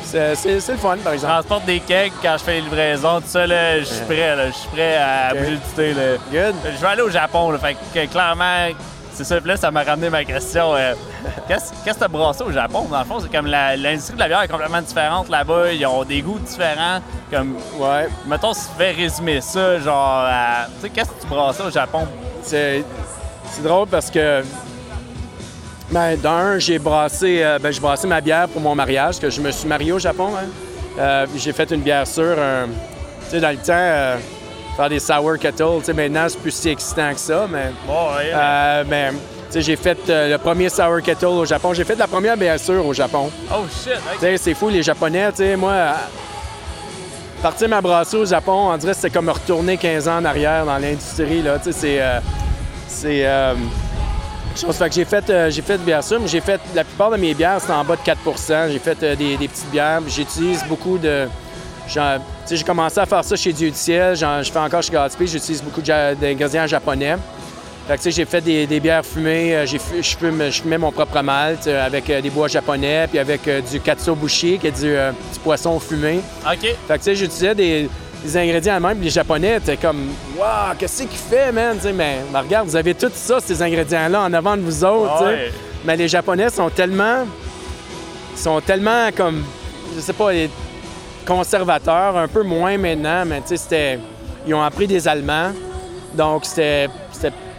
[0.03, 1.33] c'est, c'est- c'est le fun, par Je exemple.
[1.33, 4.47] transporte des kegs quand je fais les livraisons, tout ça, là, je suis prêt, là,
[4.47, 5.37] je suis prêt à Ok.
[5.39, 5.93] bouger du thé.
[5.93, 6.01] Là.
[6.31, 6.55] Good.
[6.75, 8.67] Je vais aller au Japon, là, fait que clairement,
[9.17, 9.39] c'est ça.
[9.43, 10.75] Là, ça m'a ramené ma question.
[10.75, 10.93] euh,
[11.47, 12.85] qu'est-ce que t'as brassé au Japon?
[12.89, 15.71] Dans le fond, c'est comme l'industrie de la bière est complètement différente là-bas.
[15.73, 16.99] Ils ont des goûts différents.
[17.31, 18.07] Comme, Ouais.
[18.27, 20.27] mettons, si tu fais résumer ça, genre,
[20.75, 22.07] tu sais, qu'est-ce que tu brassais au Japon?
[22.43, 22.83] C'est,
[23.51, 24.43] c'est drôle parce que,
[25.91, 29.41] ben, d'un, j'ai brassé, euh, ben, j'ai brassé ma bière pour mon mariage, que je
[29.41, 30.29] me suis marié au Japon.
[30.37, 30.45] hein.
[30.99, 32.37] Euh, j'ai fait une bière sûre.
[32.39, 34.17] un- tu sais, dans le temps, euh,
[34.77, 37.71] faire des sour kettle, tu sais, maintenant, c'est plus si excitant que ça, mais.
[38.33, 39.19] Euh, ben, tu
[39.53, 41.73] sais, j'ai fait euh, le premier sour kettle au Japon.
[41.73, 43.29] J'ai fait la première bière sûre au Japon.
[43.51, 43.93] Oh shit!
[43.93, 44.13] ok.
[44.13, 45.97] Tu sais, c'est fou, les Japonais, tu sais, moi, à-
[47.41, 50.65] partir ma brasserie au Japon, on dirait que c'était comme retourner 15 ans en arrière
[50.65, 52.01] dans l'industrie, là, tu sais, c'est...
[52.01, 52.19] euh,
[52.87, 53.25] c'est...
[53.27, 53.53] euh,
[54.55, 54.75] chose.
[54.75, 56.59] Fait que j'ai fait, euh, j'ai fait de bière sûre, mais j'ai fait...
[56.73, 59.47] La plupart de mes bières, c'est en bas de 4% J'ai fait euh, des, des
[59.47, 61.27] petites bières, j'utilise beaucoup de...
[61.87, 65.63] j'ai commencé à faire ça chez Dieu du ciel, je fais encore chez Gatsby, j'utilise
[65.63, 67.15] beaucoup d'ingrédients japonais.
[67.87, 70.61] Fait que, tu sais, j'ai fait des, des bières fumées, euh, j'ai je fume- je
[70.61, 74.67] fumais mon propre malt euh, avec euh, des bois japonais, puis avec du katsuobushi, qui
[74.67, 76.19] est du, euh, du poisson fumé.
[76.45, 76.75] OK.
[76.85, 77.89] Fait que, j'utilisais des,
[78.25, 81.93] des ingrédients même, puis les Japonais étaient comme «Wow, qu'est-ce qu'il fait, man?» mais,
[82.29, 85.23] mais regarde, vous avez tout ça, ces ingrédients-là, en avant de vous autres.
[85.23, 85.53] Ouais.
[85.85, 87.25] Mais les Japonais sont tellement...
[88.35, 89.45] sont tellement comme...
[89.95, 90.33] Je sais pas,
[91.27, 93.99] les conservateurs, un peu moins maintenant, mais tu sais, c'était...
[94.47, 95.51] Ils ont appris des Allemands,
[96.13, 96.87] donc c'était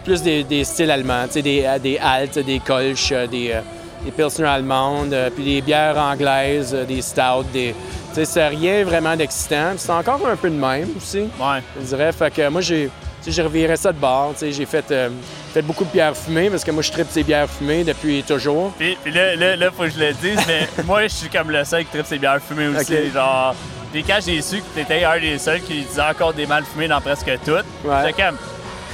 [0.03, 3.51] plus des, des styles allemands, tu sais, des, euh, des Alt, des Kolsch, euh, des,
[3.53, 3.61] euh,
[4.03, 7.75] des Pilsner allemandes, puis des bières anglaises, des Stouts, des...
[8.13, 9.73] Tu sais, c'est rien vraiment d'excitant.
[9.77, 11.61] C'est encore un peu de même aussi, Ouais.
[11.79, 12.11] je dirais.
[12.11, 12.89] Fait que moi, j'ai...
[13.27, 14.31] j'ai reviré ça de bord.
[14.33, 15.09] tu sais, J'ai fait, euh,
[15.53, 18.71] fait beaucoup de bières fumées parce que moi, je tripe ces bières fumées depuis toujours.
[18.77, 21.51] Puis, puis là, là, là, faut que je le dise, mais moi, je suis comme
[21.51, 23.11] le seul qui tripe ses bières fumées aussi.
[23.11, 23.55] Genre,
[23.91, 26.87] puis quand j'ai su que t'étais un des seuls qui disait encore des mal fumées
[26.87, 28.13] dans presque toutes, Ouais.
[28.13, 28.37] comme,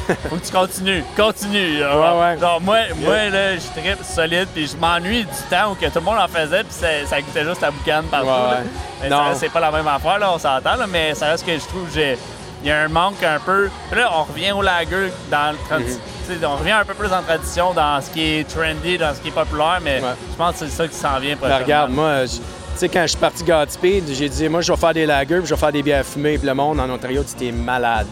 [0.30, 1.80] faut que tu continues, continue.
[1.80, 2.39] Genre, Ouais, ouais.
[2.39, 5.91] genre, moi, moi là, je tripe solide, puis je m'ennuie du temps où que tout
[5.95, 8.28] le monde en faisait, puis ça, ça goûtait juste la boucane partout.
[8.28, 9.34] Ouais, Non.
[9.36, 11.93] c'est pas la même affaire, là, on s'entend, mais ça reste que je trouve que
[11.95, 12.17] j'ai.
[12.66, 13.70] Il y a un manque un peu.
[13.91, 16.43] Puis là, on revient au lager dans le tradi- Mhm.
[16.47, 19.28] On revient un peu plus en tradition dans ce qui est trendy, dans ce qui
[19.28, 20.09] est populaire, mais Ouais.
[20.32, 21.63] je pense que c'est ça qui s'en vient Ben, prochainement.
[21.63, 22.41] regarde, moi, je- tu
[22.78, 25.45] sais, quand je suis parti Godspeed, j'ai dit, moi, je vais faire des lagers, puis
[25.45, 26.39] je vais faire des bières fumées.
[26.39, 28.07] Puis le monde en Ontario, tu t'es malade.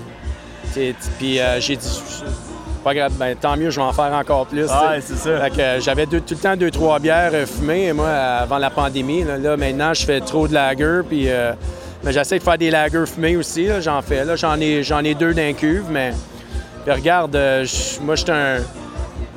[1.18, 2.02] Puis euh, j'ai dit,
[2.84, 4.68] pas grave, ben, tant mieux, je vais en faire encore plus.
[5.02, 5.40] c'est ça.
[5.42, 8.60] Fait que euh, j'avais deux- tout le temps deux, trois bières euh, fumées, moi, avant
[8.60, 9.24] la pandémie.
[9.24, 11.54] Là, Là, maintenant, je fais trop de lager, puis euh,
[12.04, 13.66] mais j'essaie de faire des lagers fumés aussi.
[13.66, 14.26] là, J'en fais.
[14.26, 16.14] Là, j'en ai, j'en ai deux d'un cuve, mais
[16.86, 17.66] puis regarde, euh,
[18.02, 18.58] moi, je suis un.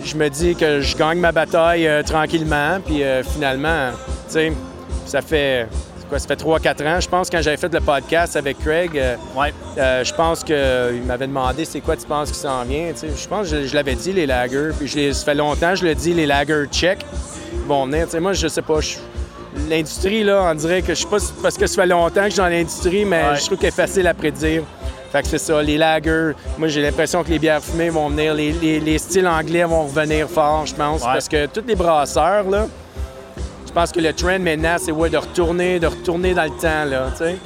[0.05, 3.91] Je me dis que je gagne ma bataille euh, tranquillement, puis euh, finalement,
[4.29, 4.53] tu sais,
[5.07, 5.67] ça fait.
[6.09, 8.93] Quoi, ça fait 3-4 ans, je pense, quand j'avais fait le podcast avec Craig,
[9.37, 9.53] Ouais.
[9.77, 12.93] je pense qu'il m'avait demandé c'est quoi tu penses qui s'en vient.
[12.95, 14.71] Je pense que je, je l'avais dit, les lagers.
[14.79, 16.99] Puis je ça fait longtemps que je le dis, les lagers check
[17.67, 18.05] vont venir.
[18.05, 18.81] Tu sais, moi, je sais pas.
[18.81, 18.99] je-
[19.69, 22.31] L'industrie, là, on dirait que je sais pas parce que ça fait longtemps que je
[22.33, 23.37] suis dans l'industrie, mais Ouais.
[23.37, 24.63] je trouve qu'elle est facile à prédire.
[25.11, 26.33] Fait que c'est ça, les lagers.
[26.59, 28.35] Moi, j'ai l'impression que les bières fumées vont venir.
[28.35, 31.01] Les, les- les styles anglais vont revenir fort, je pense.
[31.03, 31.09] Ouais.
[31.13, 32.67] Parce que tous les brasseurs, là,
[33.73, 37.09] pense que le trend maintenant, c'est ouais, de retourner, de retourner dans le temps, là,
[37.13, 37.37] tu sais.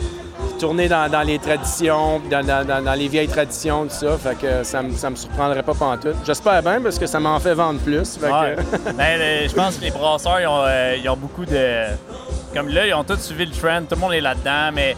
[0.61, 4.19] Retourner dans, dans les traditions, dans, dans- dans les vieilles traditions, tout ça.
[4.19, 6.17] Fait que ça me, ça me surprendrait pas pantoute.
[6.27, 8.19] J'espère bien parce que ça m'en fait vendre plus.
[8.19, 8.57] Fait que- Ouais.
[8.95, 11.87] Ben, le- je pense que les brasseurs, ils ont, euh, ils ont beaucoup de.
[12.55, 14.95] Comme là, ils ont tous suivi le trend, tout le monde est là-dedans, mais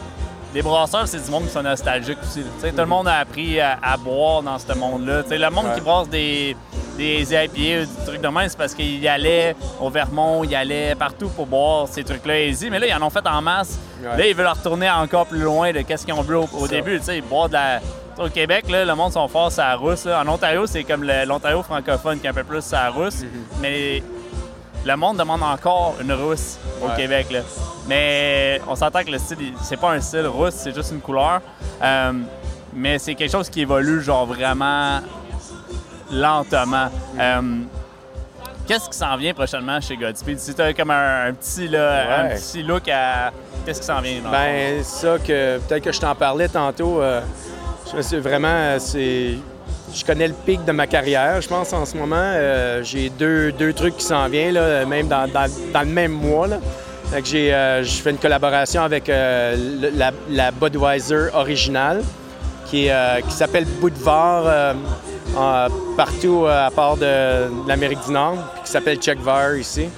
[0.53, 2.43] les brasseurs, c'est du monde qui sont nostalgiques aussi.
[2.43, 5.23] Tout le monde a appris à, à boire dans ce monde-là.
[5.31, 5.75] Le monde Ouais.
[5.77, 6.57] qui brasse des,
[6.97, 10.95] des IPA ou des trucs de même, c'est parce qu'ils allaient au Vermont, ils allaient
[10.95, 13.79] partout pour boire ces trucs-là easy, mais là, ils en ont fait en masse.
[14.03, 14.17] Ouais.
[14.17, 16.99] Là, ils veulent retourner encore plus loin de qu'est-ce qu'ils ont bu au, début.
[16.99, 17.81] Tu sais, boire de la.
[18.19, 20.05] Au Québec, là, le monde sont forts à la rousse.
[20.05, 20.23] là.
[20.23, 23.23] En Ontario, c'est comme l'Ontario francophone qui est un peu plus à la rousse.
[23.23, 23.61] Mm-hmm.
[23.63, 24.03] Mais
[24.85, 26.97] le monde demande encore une rousse au Ouais.
[26.97, 27.29] Québec.
[27.31, 27.41] Là.
[27.89, 31.41] Mais on s'entend que le style, c'est pas un style rousse, c'est juste une couleur.
[31.83, 32.13] Euh,
[32.75, 35.01] mais c'est quelque chose qui évolue genre vraiment
[36.13, 36.89] lentement.
[37.19, 37.41] Euh,
[38.67, 40.39] Qu'est-ce qui s'en vient prochainement chez Godspeed?
[40.39, 43.33] Si tu comme un, un petit, là, un petit look à.
[43.67, 44.21] Qu'est-ce qui s'en vient?
[44.31, 47.03] Ben, ça que peut-être que je t'en parlais tantôt.
[47.03, 47.21] euh,
[48.21, 49.35] vraiment, euh, c'est,
[49.93, 52.17] je connais le pic de ma carrière, je pense en ce moment.
[52.19, 56.13] Euh, j'ai deux, deux trucs qui s'en viennent, là, même dans, dans- dans le même
[56.13, 56.47] mois.
[56.47, 56.59] Là.
[57.11, 62.03] Fait que j'ai, euh, je fais une collaboration avec euh, le- la, la Budweiser originale,
[62.67, 62.89] qui,
[63.35, 63.67] s'appelle
[64.47, 64.75] euh,
[65.37, 65.67] en-
[65.97, 69.89] partout euh, à part de, de l'Amérique du Nord, qui s'appelle Czechvar ici.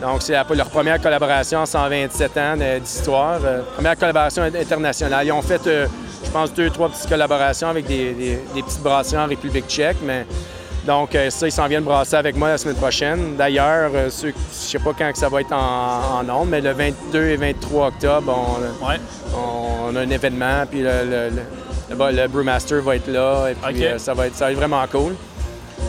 [0.00, 3.40] Donc, c'est leur première collaboration en 127 ans d'histoire.
[3.44, 5.26] euh, première collaboration in- internationale.
[5.26, 5.86] Ils ont fait, euh,
[6.24, 9.96] je pense, deux, trois petites collaborations avec des, des- des petites brasseries en République tchèque,
[10.04, 10.24] mais
[10.86, 13.34] donc euh, ça, ils s'en viennent brasser avec moi la semaine prochaine.
[13.36, 17.24] D'ailleurs, je sais pas quand que ça va être en, en ondes, mais le 22
[17.30, 18.32] et 23 octobre,
[18.82, 19.00] on, Ouais.
[19.34, 21.42] on a un événement, puis le, le- le-
[21.90, 24.58] le- le brewmaster va être là, et puis euh, ça, va être, ça va être
[24.58, 25.14] vraiment cool.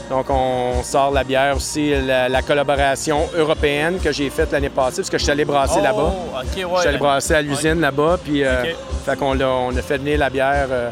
[0.09, 4.97] Donc, on sort la bière aussi, la, la collaboration européenne que j'ai faite l'année passée,
[4.97, 6.13] parce que je suis allé brasser Oh, là-bas.
[6.35, 6.43] Ouais.
[6.75, 8.63] Je suis allé brasser à l'usine là-bas, puis euh,
[9.05, 10.91] fait qu'on l'a- on a fait venir la bière euh,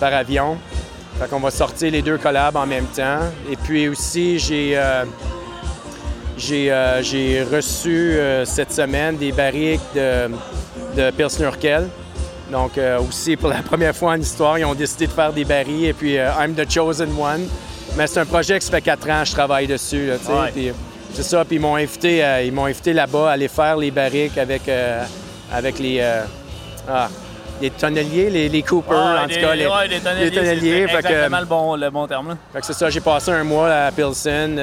[0.00, 0.56] par avion.
[1.20, 3.20] Fait qu'on va sortir les deux collabs en même temps.
[3.50, 5.04] Et puis aussi, j'ai euh,
[6.36, 10.28] j'ai j'ai reçu cette semaine des barriques de,
[10.96, 11.50] de Pilsner.
[12.50, 15.44] Donc euh, aussi, pour la première fois en histoire, ils ont décidé de faire des
[15.44, 17.46] barils et puis euh, I'm the chosen one.
[17.96, 20.06] Mais c'est un projet qui ça fait quatre ans que je travaille dessus.
[20.08, 20.32] là, tu sais.
[20.32, 20.50] Ouais.
[20.52, 20.72] Puis,
[21.12, 23.90] c'est ça, puis ils m'ont invité, euh, ils m'ont invité là-bas à aller faire les
[23.92, 24.62] barriques avec,
[25.52, 26.00] avec les,
[26.88, 27.08] ah,
[27.62, 29.54] les tonneliers, les, les Cooper, Ouais, en des- tout cas.
[29.54, 32.28] Les, ouais, des tonneliers, les tonneliers, c'est fait que- exactement le, bon, le bon terme.
[32.30, 32.36] Là.
[32.52, 34.58] fait que c'est ça, j'ai passé un mois à Pilsen.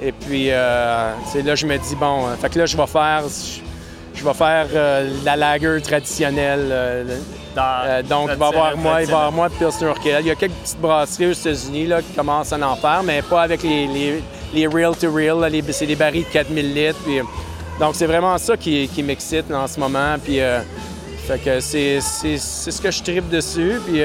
[0.00, 3.60] et puis, là, je me dis, bon, fait que là, je vais faire, je,
[4.18, 6.68] je vais faire euh, la lager traditionnelle.
[6.70, 7.04] euh,
[7.54, 10.20] Dans- euh, donc, il va y avoir moi, il va avoir moi, Pilsner Urquell.
[10.20, 13.22] Il y a quelques petites brasseries aux États-Unis là, qui commencent à en faire, mais
[13.22, 14.22] pas avec les, les,
[14.54, 15.40] les real to real.
[15.40, 16.98] là, les- c'est des barils de 4000 litres.
[17.04, 17.20] puis,
[17.80, 20.16] donc, c'est vraiment ça qui, qui m'excite là, en ce moment.
[20.22, 20.38] Puis,
[21.26, 23.80] fait que c'est, c'est, c'est ce que je tripe dessus.
[23.86, 24.00] Puis,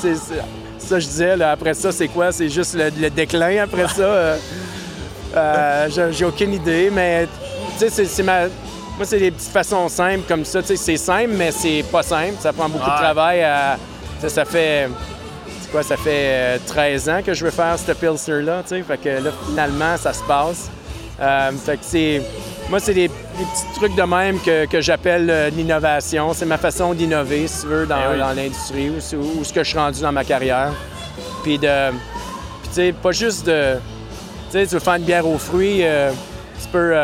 [0.00, 0.34] c'est, c'est-
[0.78, 2.30] ça, je disais, là, après ça, c'est quoi?
[2.32, 4.36] C'est juste le, le déclin après ça.
[5.36, 8.42] euh, j'ai, j'ai aucune idée, mais tu sais, c'est, c'est ma.
[8.96, 10.60] Moi, c'est des petites façons simples comme ça.
[10.62, 12.34] Tu sais, c'est simple, mais c'est pas simple.
[12.40, 12.92] Ça prend beaucoup Ouais.
[12.96, 13.42] de travail.
[13.42, 13.76] À,
[14.20, 14.88] ça, ça fait.
[15.60, 15.82] C'est quoi?
[15.82, 18.62] Ça fait euh, 13 ans que je veux faire ce Pilsner-là.
[18.62, 20.70] Tu sais, fait que là, finalement, ça se passe.
[21.20, 22.22] Euh, fait que c'est.
[22.70, 26.32] Moi, c'est des, des petits trucs de même que, que j'appelle euh, l'innovation.
[26.32, 28.18] C'est ma façon d'innover, si tu veux, dans, Eh oui.
[28.20, 30.72] dans l'industrie ou, ou ce que je suis rendu dans ma carrière.
[31.42, 31.90] Puis de.
[31.90, 33.74] Puis, tu sais, pas juste de.
[34.52, 36.10] Tu sais, tu veux faire une bière aux fruits, euh,
[36.62, 36.94] tu peux.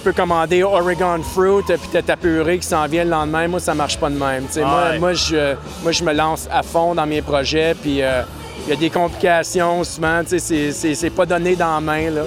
[0.00, 3.48] Tu peux commander Oregon Fruit, euh, puis t'as ta purée qui s'en vient le lendemain.
[3.48, 4.46] Moi, ça marche pas de même.
[4.56, 4.98] Moi, Ouais.
[4.98, 8.22] moi, je, moi, je me lance à fond dans mes projets, puis euh,
[8.66, 10.22] il y a des complications souvent.
[10.26, 12.22] C'est- pas donné dans la main, là.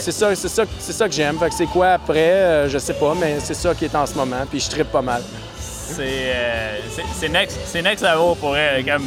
[0.00, 0.34] C'est- Ouais.
[0.34, 1.38] ça, ça, que j'aime.
[1.38, 4.06] Fait que c'est quoi après, euh, je sais pas, mais c'est ça qui est en
[4.06, 5.22] ce moment, puis je trippe pas mal.
[5.60, 8.82] C'est euh, next, next level pour elle.
[8.86, 9.04] Comme,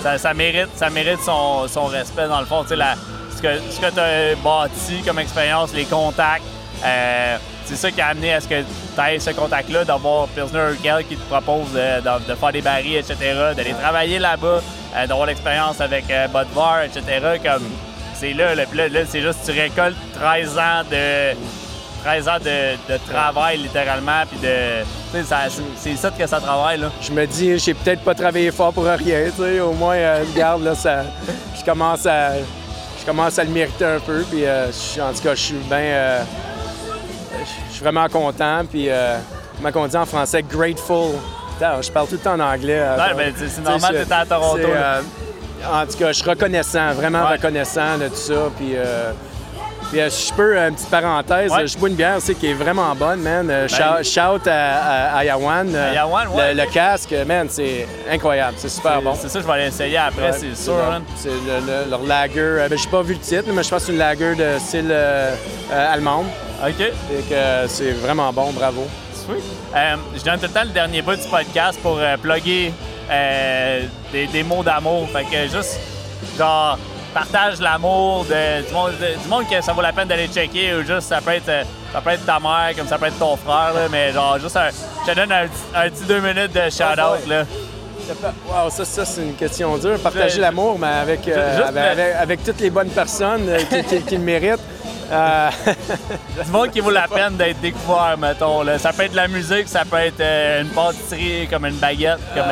[0.00, 2.64] ça, ça mérite, ça mérite son, son respect dans le fond.
[2.70, 2.94] La-
[3.42, 6.44] ce que, ce que tu as bâti comme expérience, les contacts,
[6.84, 10.60] euh, c'est ça qui a amené à ce que tu aies ce contact-là, d'avoir Pilsner
[10.72, 13.16] Urquell qui te propose de, de- de faire des barils, etc.,
[13.56, 14.60] d'aller travailler là-bas,
[14.96, 17.02] euh, d'avoir l'expérience avec euh, Budvar, etc.
[17.42, 17.62] Comme,
[18.14, 21.34] c'est là, là, puis là, là, c'est juste tu récoltes 13 ans de
[22.04, 26.90] 13 ans de, de travail littéralement puis de c'est- ça que ça travaille là.
[27.00, 29.60] Je me dis, j'ai peut-être pas travaillé fort pour rien, tu sais.
[29.60, 31.04] Au moins, euh, regarde, là, ça,
[31.58, 32.32] je commence à,
[33.02, 34.24] je commence à le mériter un peu.
[34.30, 36.22] Puis, euh, je suis- en tout cas, je suis bien, euh,
[37.68, 38.62] je suis vraiment content.
[38.70, 39.16] Puis, euh,
[39.60, 41.10] comment on dit en français, grateful.
[41.54, 42.78] Putain, je parle tout le temps en anglais.
[42.78, 44.58] euh, Ouais, ben, c'est- normal, t'étais à Toronto,
[45.72, 47.32] en tout cas, je suis reconnaissant, vraiment Ouais.
[47.32, 48.50] reconnaissant de tout ça.
[48.56, 48.74] Puis,
[49.92, 51.66] Puis euh, si je peux, une petite parenthèse, Ouais.
[51.66, 53.46] je bois une bière aussi qui est vraiment bonne, man.
[53.50, 55.70] Euh, shout, shout à, à, à Yawan.
[55.74, 56.54] euh, ouais.
[56.54, 58.54] le, le casque, man, c'est incroyable.
[58.56, 59.14] C'est super bon.
[59.14, 60.76] C'est ça, je vais aller essayer après, Ouais, c'est sûr.
[60.76, 61.02] man.
[61.14, 62.40] C'est le- le- leur lager.
[62.40, 64.58] euh, ben, j'ai pas vu le titre, mais je pense que c'est une lager de
[64.58, 65.34] style euh,
[65.70, 66.24] euh, allemande.
[66.66, 66.90] OK.
[67.30, 68.86] Euh, c'est vraiment bon, bravo.
[69.14, 69.42] Sweet.
[69.76, 72.72] Euh, je donne tout le temps le dernier bout du podcast pour euh, plugger
[73.10, 75.06] euh, des, des mots d'amour.
[75.10, 75.78] Fait que juste,
[76.38, 76.78] genre,
[77.12, 80.74] partage l'amour de, du, monde, de- du monde que ça vaut la peine d'aller checker
[80.74, 83.18] ou juste, ça peut être, euh, ça peut être ta mère comme ça peut être
[83.18, 84.68] ton frère, là, mais genre, juste, un,
[85.06, 87.44] je te donne un, petit- un petit deux minutes de shout-out, là.
[88.48, 89.98] Wow, ça, ça c'est une question dure.
[90.00, 94.02] Partager l'amour, mais avec, euh, avec, avec- avec toutes les bonnes personnes euh, qui, qui-
[94.02, 94.60] qui le méritent.
[95.10, 95.50] Euh,
[96.44, 98.62] Du monde qui vaut la peine d'être découvert, mettons.
[98.62, 98.78] Là.
[98.78, 102.18] Ça peut être de la musique, ça peut être euh, une pâtisserie comme une baguette,
[102.34, 102.44] comme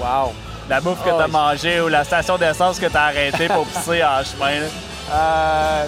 [0.00, 0.32] wow.
[0.72, 3.66] La bouffe que Oh, t'as je- mangée ou la station d'essence que t'as arrêté pour
[3.66, 4.60] pisser en chemin.
[4.60, 4.66] là.
[5.12, 5.84] Euh,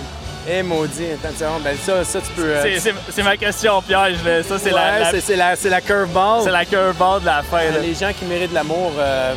[0.47, 1.07] eh, maudit,
[1.39, 1.63] seconde.
[1.63, 2.43] Ben, ça, ça, tu peux.
[2.45, 4.19] euh, C'est- C'est c'est ma question piège.
[4.23, 4.43] Là.
[4.43, 6.43] Ça, c'est ouais, la, la- c'est- c'est la, c'est la curveball.
[6.45, 7.59] c'est la curveball de la fin.
[7.65, 7.79] là.
[7.81, 9.35] Les gens qui méritent de l'amour, euh,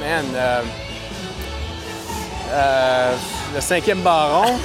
[0.00, 0.24] man.
[0.34, 0.60] euh,
[2.52, 3.12] euh,
[3.54, 4.46] le cinquième baron.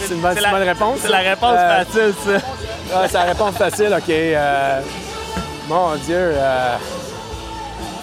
[0.00, 0.98] c'est une bonne, la- bonne réponse.
[1.02, 2.46] C'est la réponse Euh, facile, ça.
[2.94, 4.08] Ah, c'est la réponse facile, OK.
[4.08, 4.80] euh,
[5.68, 6.32] mon Dieu.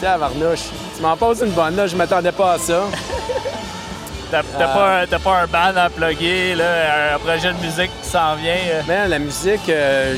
[0.01, 0.63] Tiens, Varnouche.
[0.95, 1.85] Tu m'en poses une bonne, là.
[1.85, 2.85] Je m'attendais pas à ça.
[4.31, 7.91] T'as euh, pas, un- t'as pas un band à plugger, là, un projet de musique
[8.01, 8.55] qui s'en vient.
[8.55, 8.81] euh?
[8.87, 10.15] Man, la musique, euh,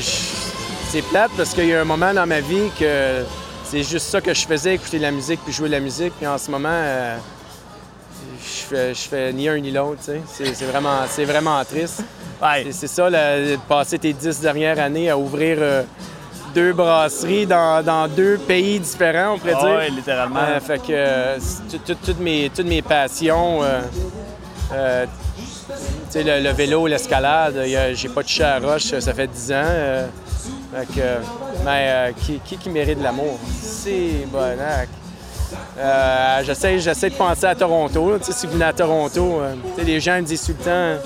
[0.88, 3.24] c'est plate parce qu'il y a un moment dans ma vie que
[3.64, 6.12] c'est juste ça que je faisais, écouter de la musique puis jouer de la musique.
[6.16, 7.16] Puis en ce moment, euh,
[8.40, 10.02] je, fais, je fais ni un ni l'autre.
[10.28, 12.04] C'est, vraiment, c'est vraiment triste.
[12.40, 12.66] Ouais.
[12.70, 15.82] C'est, ça, de passer tes dix dernières années à ouvrir euh,
[16.54, 19.74] deux brasseries dans, dans deux pays différents, on pourrait Ah dire.
[19.76, 20.40] ouais, littéralement.
[20.40, 21.38] Euh, fait que euh,
[22.04, 23.80] toutes, mes, toutes mes passions, euh,
[24.72, 25.06] euh,
[26.14, 27.60] le, le vélo, l'escalade,
[27.94, 29.54] j'ai pas touché à la roche, ça fait 10 ans.
[29.64, 30.06] euh,
[30.74, 31.00] fait que,
[31.64, 33.38] mais euh, qui, qui, qui mérite de l'amour?
[33.62, 34.88] C'est bonac.
[35.78, 38.12] Euh, j'essaie, j'essaie de penser à Toronto.
[38.12, 38.18] là.
[38.20, 41.02] Si vous venez à Toronto, euh, les gens me disent tout le temps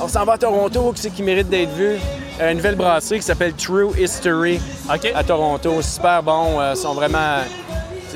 [0.00, 1.96] On s'en va à Toronto, qui c'est qui mérite d'être vu?
[2.40, 4.60] Euh, une nouvelle brasserie qui s'appelle True History
[5.14, 5.80] à Toronto.
[5.82, 6.60] Super bon.
[6.60, 7.38] euh, sont vraiment.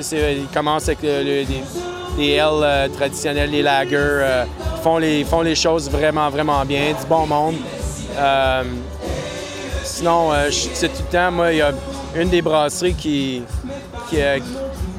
[0.00, 1.62] c'est- Ils commencent avec le- le- des,
[2.16, 3.96] des L euh, traditionnels, des lagers.
[4.76, 6.88] ils font les, ils font les choses vraiment, vraiment bien.
[7.00, 7.54] Du bon monde.
[8.16, 8.62] Euh,
[9.84, 10.32] sinon,
[10.74, 11.70] sais tout le temps, moi, il y a
[12.16, 13.42] une des brasseries qui,
[14.10, 14.16] qui,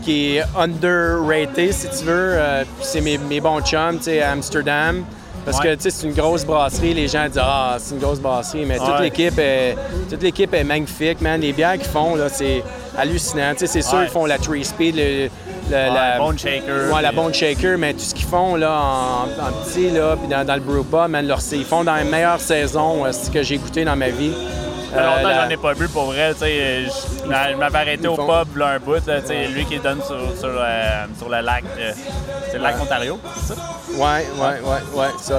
[0.03, 2.35] qui est underrated, si tu veux.
[2.81, 5.03] c'est mes, mes bons chums, tu sais, à Amsterdam.
[5.51, 5.69] Parce Ouais.
[5.71, 6.93] que, tu sais, c'est une grosse brasserie.
[6.93, 9.75] Les gens disent «Ah, c'est une grosse brasserie.» Mais toute l'équipe est,
[10.09, 11.41] toute l'équipe est magnifique, man.
[11.41, 12.63] Les bières qu'ils font, là, c'est
[12.97, 13.53] hallucinant.
[13.53, 15.29] Tu sais, c'est sûr, ils font la Tree Speed, le, le-
[15.71, 16.19] la...
[16.19, 16.93] Bone shaker.
[16.93, 20.27] Ouais, la Bone Shaker, mais tout ce qu'ils font là, en, en petit, là, puis
[20.27, 23.31] dans, dans le brew pub, man, leur- ils font dans les meilleures saisons euh, ce
[23.31, 24.33] que j'ai goûté dans ma vie.
[24.91, 26.33] Longtemps Euh, que la- j'en ai pas bu pour vrai.
[26.33, 29.05] tu sais, Je je m'avais arrêté au pub là, un bout.
[29.05, 31.63] Là, tu sais, lui qui donne sur, sur, euh, sur le lac.
[31.77, 31.91] euh,
[32.51, 33.59] c'est le lac Ontario, c'est ça?
[33.95, 35.33] Ouais, ouais, ouais, ouais, ça.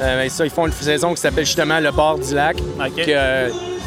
[0.00, 2.92] Euh, ben, ça, ils font une saison qui s'appelle justement le bord du lac, OK.
[3.02, 3.12] qui,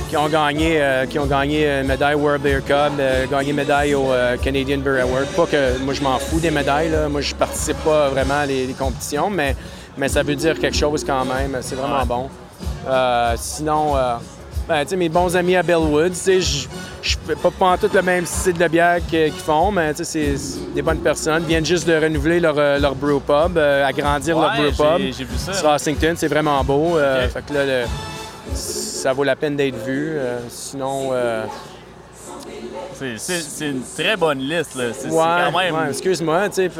[0.10, 2.94] qui ont gagné, qui ont gagné une médaille World Beer Cup,
[3.32, 4.12] gagné médaille au
[4.44, 5.26] Canadian Beer Award.
[5.36, 7.08] Pas que moi je m'en fous des médailles, là.
[7.10, 9.56] moi je participe pas vraiment à les, les compétitions, mais,
[9.98, 11.58] mais ça veut dire quelque chose quand même.
[11.62, 12.06] C'est vraiment Ouais.
[12.06, 12.30] bon.
[13.38, 13.94] Sinon,
[14.72, 18.26] ben, mes bons amis à Bellwood, tu sais, je fais pas pas tout le même
[18.26, 20.34] style de bière qu'ils font, mais c'est
[20.74, 21.44] des bonnes personnes.
[21.44, 25.02] Ils viennent juste de renouveler leur, euh, leur brew pub, euh, agrandir leur brew pub.
[25.18, 25.54] j'ai- vu ça.
[25.54, 26.98] Sur Racington, c'est vraiment beau.
[26.98, 27.28] euh.
[27.30, 27.86] Fait que là, le-
[28.54, 30.14] ça vaut la peine d'être vu.
[30.16, 31.10] euh, sinon,
[33.18, 34.76] C'est- une très bonne liste.
[34.76, 34.86] là.
[34.98, 35.76] C'est ouais, quand même.
[35.76, 36.74] ouais, excuse-moi, tu sais, de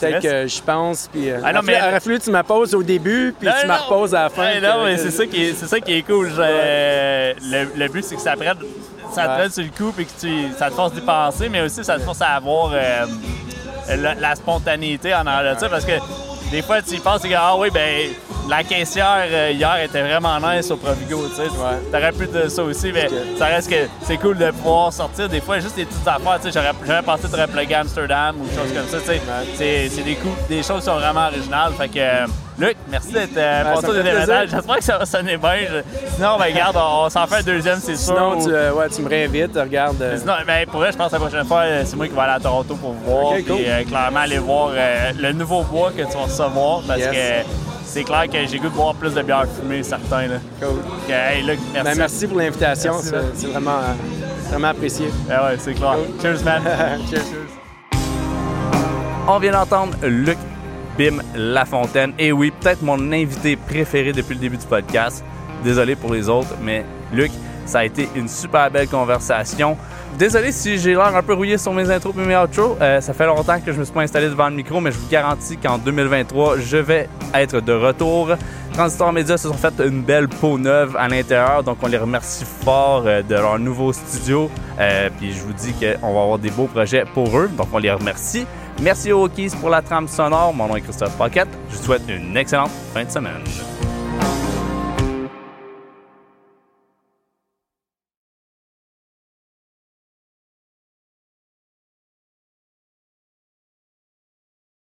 [0.00, 1.74] peut-être que je pense, puis euh, Ah non, mais-
[2.18, 4.42] que tu m'apposes au début, puis Non, tu me reposes à la fin.
[4.42, 6.30] Ouais, non, mais c'est ça qui est, c'est ça qui est cool.
[6.38, 8.56] Euh, le, le but, c'est que ça te prenne,
[9.14, 11.60] ça te prenne sur le coup et que tu, ça te force d'y penser, mais
[11.62, 13.06] aussi ça te force à avoir euh,
[13.96, 15.68] la, la spontanéité en arrière de ça.
[15.68, 15.92] Parce que
[16.50, 18.10] des fois, tu y penses et que, ah oui, ben
[18.48, 21.28] la caissière euh, hier était vraiment nice au Provigo.
[21.28, 21.48] Tu sais.
[21.92, 25.40] T'aurais pu de ça aussi, mais ça reste que c'est cool de pouvoir sortir des
[25.40, 26.38] fois juste des petites affaires.
[26.42, 28.98] Tu sais, j'aurais, pensé de reploguer Amsterdam ou des choses comme ça.
[29.00, 29.18] Tu
[29.56, 31.72] sais, c'est, des coups, des choses qui sont vraiment originales.
[31.76, 32.26] Fait que, euh,
[32.58, 33.92] Luc, merci d'être euh, passé au.
[34.50, 35.52] J'espère que ça va sonner bien.
[35.70, 38.14] Je- Sinon, ben, regarde, on, on s'en fait un deuxième, c'est sûr.
[38.14, 40.00] Sinon, Ou- tu, euh, ouais, tu me réinvites, regarde.
[40.02, 42.20] euh, Sinon, ben, pour vrai, je pense que la prochaine fois, c'est moi qui vais
[42.20, 43.26] aller à Toronto pour voir.
[43.32, 43.56] Ok, cool.
[43.58, 44.70] Puis clairement, aller voir
[45.18, 46.80] le nouveau bois que tu vas recevoir.
[46.86, 47.10] Parce Yes.
[47.10, 50.26] que c'est clair que j'ai goût de boire plus de bière fumée, certains.
[50.26, 50.36] Là.
[50.60, 50.78] cool.
[51.12, 51.88] Hey, Luc, merci.
[51.90, 55.08] Ben, merci pour l'invitation, Merci, c'est vraiment, euh, vraiment apprécié.
[55.30, 55.94] Ah ouais, c'est clair.
[55.94, 56.20] Cool.
[56.22, 56.62] Cheers, man.
[57.10, 57.24] Cheers.
[59.26, 60.38] On vient d'entendre Luc
[60.98, 62.12] Bim Lafontaine.
[62.18, 65.24] Et oui, peut-être mon invité préféré depuis le début du podcast.
[65.64, 67.30] Désolé pour les autres, mais Luc,
[67.68, 69.76] ça a été une super belle conversation.
[70.18, 72.76] Désolé si j'ai l'air un peu rouillé sur mes intros et mes outros.
[72.80, 74.98] Euh, ça fait longtemps que je me suis pas installé devant le micro, mais je
[74.98, 78.30] vous garantis qu'en 2023, je vais être de retour.
[78.72, 82.44] Transistor Media se sont fait une belle peau neuve à l'intérieur, donc on les remercie
[82.44, 84.50] fort euh, de leur nouveau studio.
[84.80, 87.78] Euh, puis je vous dis qu'on va avoir des beaux projets pour eux, donc on
[87.78, 88.46] les remercie.
[88.80, 90.54] Merci aux Hokies pour la trame sonore.
[90.54, 91.48] Mon nom est Christophe Paquette.
[91.70, 93.42] Je vous souhaite une excellente fin de semaine.